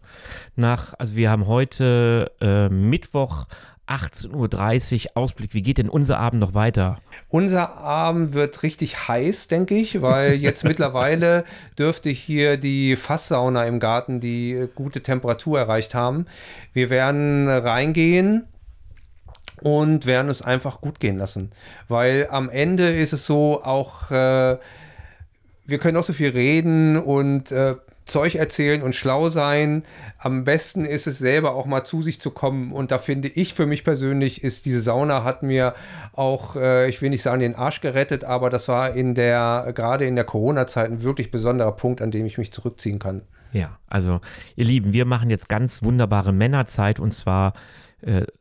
[0.55, 3.45] Nach, also wir haben heute äh, Mittwoch
[3.93, 5.53] 18.30 Uhr Ausblick.
[5.53, 6.99] Wie geht denn unser Abend noch weiter?
[7.29, 11.43] Unser Abend wird richtig heiß, denke ich, weil jetzt mittlerweile
[11.77, 16.25] dürfte hier die Fasssauna im Garten die gute Temperatur erreicht haben.
[16.73, 18.43] Wir werden reingehen
[19.61, 21.51] und werden es einfach gut gehen lassen.
[21.87, 24.57] Weil am Ende ist es so, auch äh,
[25.65, 27.75] wir können auch so viel reden und äh,
[28.05, 29.83] Zeug erzählen und schlau sein.
[30.17, 32.71] Am besten ist es selber auch mal zu sich zu kommen.
[32.71, 35.73] Und da finde ich für mich persönlich ist diese Sauna hat mir
[36.13, 40.05] auch, äh, ich will nicht sagen, den Arsch gerettet, aber das war in der, gerade
[40.05, 43.21] in der Corona-Zeit ein wirklich besonderer Punkt, an dem ich mich zurückziehen kann.
[43.51, 44.19] Ja, also
[44.55, 47.53] ihr Lieben, wir machen jetzt ganz wunderbare Männerzeit und zwar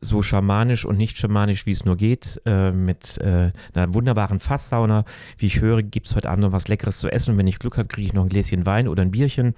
[0.01, 5.05] so schamanisch und nicht schamanisch, wie es nur geht, äh, mit äh, einer wunderbaren Fasssauna.
[5.37, 7.59] Wie ich höre, gibt es heute Abend noch was Leckeres zu essen und wenn ich
[7.59, 9.55] Glück habe, kriege ich noch ein Gläschen Wein oder ein Bierchen.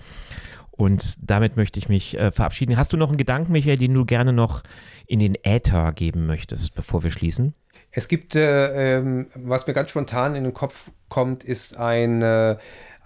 [0.72, 2.78] Und damit möchte ich mich äh, verabschieden.
[2.78, 4.62] Hast du noch einen Gedanken, Michael, den du gerne noch
[5.08, 7.54] in den Äther geben möchtest, bevor wir schließen?
[7.92, 12.58] Es gibt, äh, ähm, was mir ganz spontan in den Kopf kommt, ist ein äh,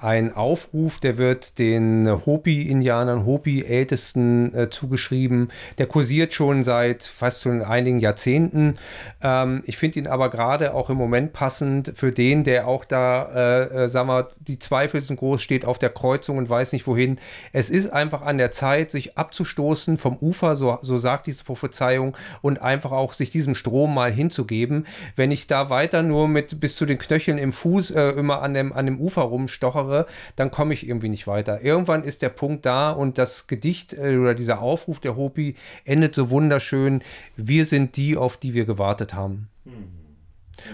[0.01, 5.49] ein Aufruf, der wird den Hopi-Indianern, Hopi-Ältesten äh, zugeschrieben.
[5.77, 8.75] Der kursiert schon seit fast schon einigen Jahrzehnten.
[9.21, 13.29] Ähm, ich finde ihn aber gerade auch im Moment passend für den, der auch da,
[13.33, 16.87] äh, äh, sagen wir, die Zweifel sind groß, steht auf der Kreuzung und weiß nicht
[16.87, 17.19] wohin.
[17.51, 22.15] Es ist einfach an der Zeit, sich abzustoßen vom Ufer, so, so sagt diese Prophezeiung,
[22.41, 24.87] und einfach auch sich diesem Strom mal hinzugeben.
[25.17, 28.53] Wenn ich da weiter nur mit bis zu den Knöcheln im Fuß äh, immer an
[28.53, 31.61] dem, an dem Ufer rumstochere, mache, dann komme ich irgendwie nicht weiter.
[31.61, 36.15] Irgendwann ist der Punkt da und das Gedicht äh, oder dieser Aufruf der Hopi endet
[36.15, 37.01] so wunderschön.
[37.35, 39.49] Wir sind die, auf die wir gewartet haben.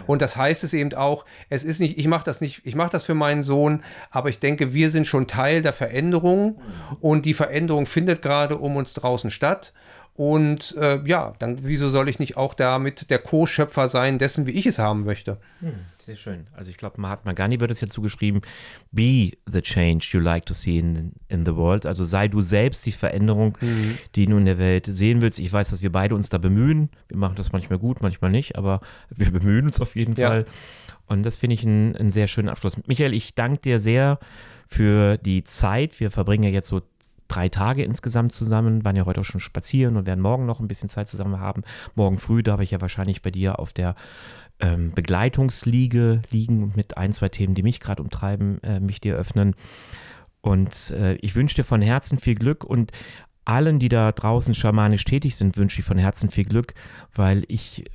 [0.07, 2.89] Und das heißt es eben auch, es ist nicht, ich mache das nicht, ich mache
[2.89, 6.59] das für meinen Sohn, aber ich denke, wir sind schon Teil der Veränderung
[7.01, 9.73] und die Veränderung findet gerade um uns draußen statt.
[10.17, 14.51] Und äh, ja, dann wieso soll ich nicht auch damit der Co-Schöpfer sein dessen, wie
[14.51, 15.37] ich es haben möchte?
[15.59, 16.47] Hm, sehr schön.
[16.55, 18.39] Also ich glaube, Mahatma Gandhi wird es ja zugeschrieben,
[18.93, 21.85] be the change you like to see in, in the world.
[21.85, 23.97] Also sei du selbst die Veränderung, mhm.
[24.15, 25.37] die du in der Welt sehen willst.
[25.39, 26.91] Ich weiß, dass wir beide uns da bemühen.
[27.09, 30.29] Wir machen das manchmal gut, manchmal nicht, aber wir bemühen uns auf jeden ja.
[30.29, 30.45] Fall.
[31.07, 32.77] Und das finde ich einen sehr schönen Abschluss.
[32.87, 34.17] Michael, ich danke dir sehr
[34.65, 35.99] für die Zeit.
[35.99, 36.81] Wir verbringen ja jetzt so
[37.27, 40.67] drei Tage insgesamt zusammen, waren ja heute auch schon spazieren und werden morgen noch ein
[40.67, 41.63] bisschen Zeit zusammen haben.
[41.95, 43.95] Morgen früh darf ich ja wahrscheinlich bei dir auf der
[44.59, 49.15] ähm, Begleitungsliege liegen und mit ein, zwei Themen, die mich gerade umtreiben, äh, mich dir
[49.15, 49.55] öffnen.
[50.41, 52.91] Und äh, ich wünsche dir von Herzen viel Glück und
[53.45, 56.73] allen, die da draußen schamanisch tätig sind, wünsche ich von Herzen viel Glück,
[57.13, 57.85] weil ich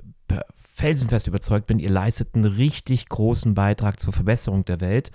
[0.54, 5.10] felsenfest überzeugt bin, ihr leistet einen richtig großen Beitrag zur Verbesserung der Welt.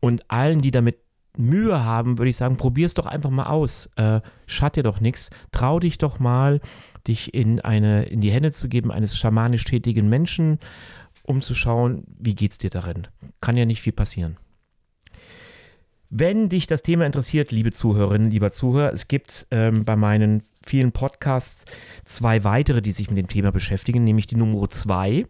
[0.00, 0.98] Und allen, die damit
[1.36, 3.90] Mühe haben, würde ich sagen, probier es doch einfach mal aus.
[3.96, 5.30] Äh, schadet dir doch nichts.
[5.52, 6.60] Trau dich doch mal,
[7.06, 10.58] dich in, eine, in die Hände zu geben eines schamanisch tätigen Menschen,
[11.22, 13.06] um zu schauen, wie geht es dir darin.
[13.40, 14.36] Kann ja nicht viel passieren.
[16.12, 20.90] Wenn dich das Thema interessiert, liebe Zuhörerinnen, lieber Zuhörer, es gibt ähm, bei meinen vielen
[20.90, 21.64] Podcasts
[22.04, 25.26] zwei weitere, die sich mit dem Thema beschäftigen, nämlich die Nummer zwei.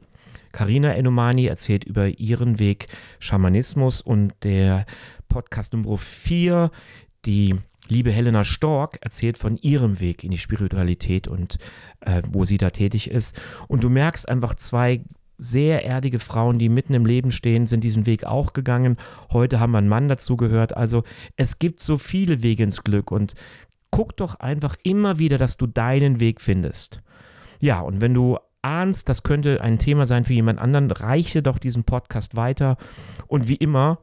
[0.53, 2.87] Karina Enomani erzählt über ihren Weg
[3.19, 4.87] Schamanismus und der
[5.31, 6.71] Podcast Nummer 4,
[7.25, 7.55] die
[7.89, 11.57] liebe Helena Stork erzählt von ihrem Weg in die Spiritualität und
[12.01, 13.41] äh, wo sie da tätig ist.
[13.67, 15.01] Und du merkst einfach zwei
[15.39, 18.99] sehr erdige Frauen, die mitten im Leben stehen, sind diesen Weg auch gegangen.
[19.33, 20.77] Heute haben wir einen Mann dazu gehört.
[20.77, 21.03] Also
[21.37, 23.35] es gibt so viele Wege ins Glück und
[23.91, 27.03] guck doch einfach immer wieder, dass du deinen Weg findest.
[27.63, 31.59] Ja, und wenn du ahnst, das könnte ein Thema sein für jemand anderen, reiche doch
[31.59, 32.77] diesen Podcast weiter.
[33.27, 33.99] Und wie immer,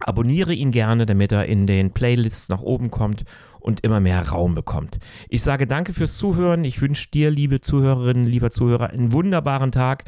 [0.00, 3.24] Abonniere ihn gerne, damit er in den Playlists nach oben kommt
[3.60, 4.98] und immer mehr Raum bekommt.
[5.28, 6.64] Ich sage danke fürs Zuhören.
[6.64, 10.04] Ich wünsche dir, liebe Zuhörerinnen, lieber Zuhörer, einen wunderbaren Tag.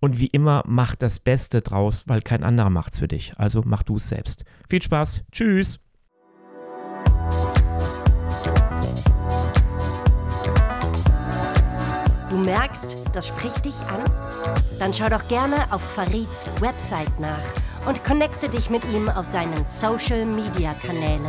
[0.00, 3.32] Und wie immer, mach das Beste draus, weil kein anderer macht's für dich.
[3.36, 4.44] Also mach du es selbst.
[4.68, 5.24] Viel Spaß.
[5.32, 5.80] Tschüss.
[12.28, 14.04] Du merkst, das spricht dich an?
[14.78, 17.40] Dann schau doch gerne auf Farids Website nach
[17.86, 21.24] und connecte dich mit ihm auf seinen Social-Media-Kanälen.